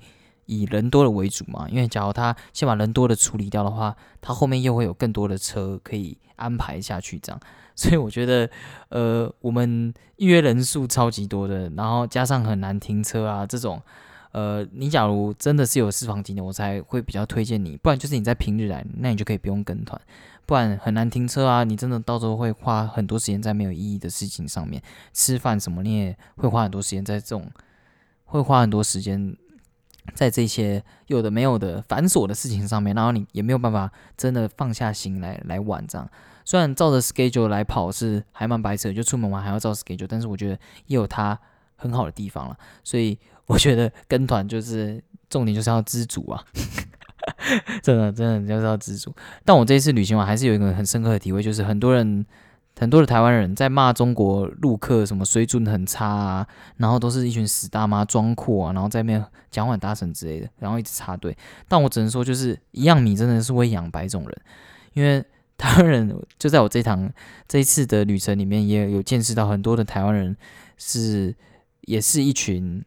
[0.50, 7.39] 以人多的为主嘛，因为假如他先把人多的处理掉的话，他后面又会有更多的车可以安排下去，这样。
[7.78, 8.50] 所以我觉得，
[8.89, 13.80] 呃，我们预约人数超级多的，然后加上很难停车啊，这种，
[14.32, 20.02] 呃，你假如真的是有私房景点，我才会比较推荐你，不然就是你在平日来，那你就可以不用跟团，
[20.47, 24.82] 不然很难停车啊，你真的到时候会花很多时间在没有意义的事情上面，
[25.14, 27.50] 吃饭什么你也会花很多时间在这种，
[28.26, 29.38] 会花很多时间。
[30.16, 36.10] 在这些有的没有的繁琐的事情上面，然后你也没有办法真的放下心来来玩这样。
[36.45, 40.55] 虽然照着 schedule 来跑是还蛮白扯，就出门玩还要照 schedule，但是我觉得
[40.88, 41.38] 也有它
[41.76, 42.57] 很好的地方了。
[42.84, 46.43] 所以我觉得跟团就是重点就是要知足啊，
[47.84, 49.14] 真的真的就是要知足。
[49.45, 52.26] 但我这一次旅行完还是有一个很深刻的体会，就是很多人。
[52.80, 61.38] 很多的台湾人在骂中国陆客什么水准很差啊，然后都是一群死大妈装阔啊，然后在那边讲话大声之类的，然后一直插队。
[61.67, 64.41] 但我只能说，就是一样米真的是会养百种人，
[64.93, 65.21] 因为
[65.57, 67.11] 台湾人就在我这趟
[67.49, 70.38] 这一次的旅程里面，也有见识到很多的台湾人
[70.77, 71.36] 是
[71.82, 72.82] 也是一群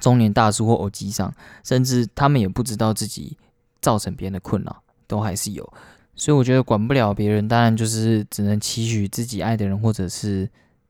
[0.00, 3.38] 中年大叔或偶机上，甚至他们也不知道自己
[3.80, 5.72] 造成别人的困扰，都还是有。
[6.14, 10.48] 所以我觉得管不了别人，当然就是只能期许自己爱的人或者是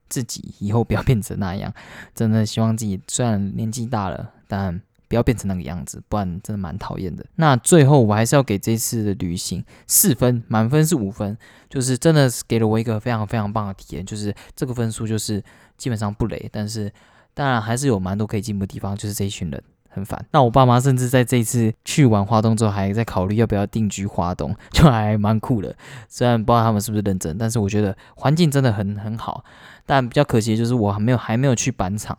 [0.09, 1.73] 自己以后不要变成那样。
[2.15, 7.25] 真的希望自己虽然年纪大了，但不要变成那个样子，不然真的蛮讨厌的。
[7.37, 11.37] 那最后我还是要给这次的旅行四分，满分是五分，
[11.71, 14.05] 就是真的是给了我一个非常非常棒的体验。
[14.05, 15.43] 就是这个分数就是
[15.77, 16.93] 基本上不雷，但是
[17.33, 19.63] 当然还是有蛮多可以进步的地方，就是这一群人。
[19.93, 20.25] 很烦。
[20.33, 25.75] 那我爸妈甚至在这一次去完华东之后，还在考虑要不要定居华东，就还蛮酷的。
[26.09, 29.45] 虽然不知道他们是不是认真，但是我觉得环境真的很很好。
[29.85, 32.17] 但比较可惜的就是我还没有还没有去板场。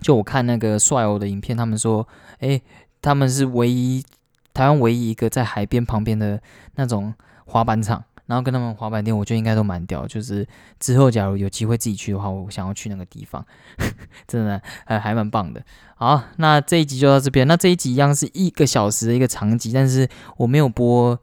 [0.00, 2.62] 就我看那个帅欧的影片，他们说，诶，
[3.02, 4.02] 他们是唯一
[4.52, 6.40] 台湾唯一一个在海边旁边的
[6.76, 7.14] 那种
[7.44, 8.04] 滑板场。
[8.30, 10.06] 然后跟他们滑板店，我觉得应该都蛮屌。
[10.06, 10.46] 就是
[10.78, 13.44] 之后假如有机会自己去的话，我想要去那个地方，
[14.28, 15.60] 真的还还蛮棒的。
[15.96, 17.46] 好，那这一集就到这边。
[17.48, 21.18] 那这一集一样是一个小时的一个长集，但是我没有播。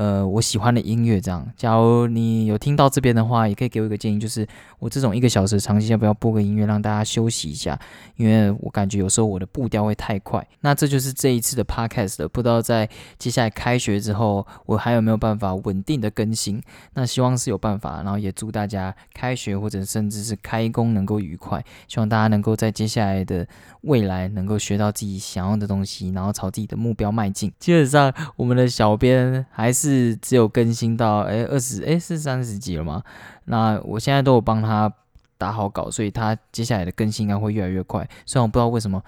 [0.00, 1.46] 呃，我喜欢的音乐这样。
[1.54, 4.48] 假如你有听到这边的话，也可以给我一个建议，就是
[4.78, 7.78] 我这种一个小时长期要不要播个音乐，让大家休息一下？
[8.16, 10.42] 因为我感觉有时候我的步调会太快。
[10.60, 12.88] 那这就是这一次的 podcast 不知道在
[13.18, 16.62] 接下来开学之后，我还有没有办法稳定的更新？
[16.94, 17.96] 那希望是有办法。
[18.02, 21.62] 然后也祝大家开学或者甚至是开工能够愉快。
[21.88, 23.46] 希望大家能够在接下来的
[23.82, 27.52] 未来能够学到自己想要的东西，然后朝自己的目标迈进。
[27.58, 30.10] 基本上，我们的小编还是。
[30.22, 33.02] 只有更新到哎二十哎是三十集了吗？
[33.46, 34.92] 那我现在都有帮他
[35.38, 38.08] 打好稿，所以他接下来的更新应该会越来越快。
[38.26, 39.02] 虽然我不知道为什么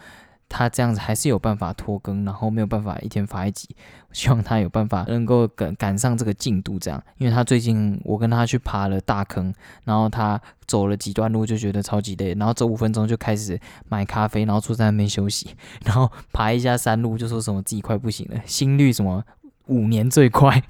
[0.52, 3.74] 他这样子还是有办法拖更，然后没有办法一天发一集。
[4.12, 9.52] 希望他有办法能够赶赶上这个进度，这样，因为他最近我跟他去爬了大坑，
[9.84, 19.24] 然后他走了几段路就觉得超级累，然后走五分钟就开始买咖啡，然后坐在那边休息，然后爬一下山路就说什么自己快不行了，心率什么
[19.68, 20.62] 五年最快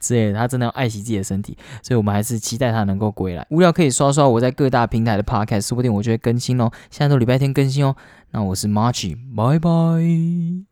[0.00, 3.46] 之类的， 他真的要爱惜自己的身体，所以我们还是期待他能够归来。
[3.50, 6.68] 无聊可以刷刷我在各大平台的 podcast，说不定我就会更新哦。
[6.90, 7.94] 现在都礼拜天更新哦。
[8.32, 10.69] 那我是 Marchi，拜拜。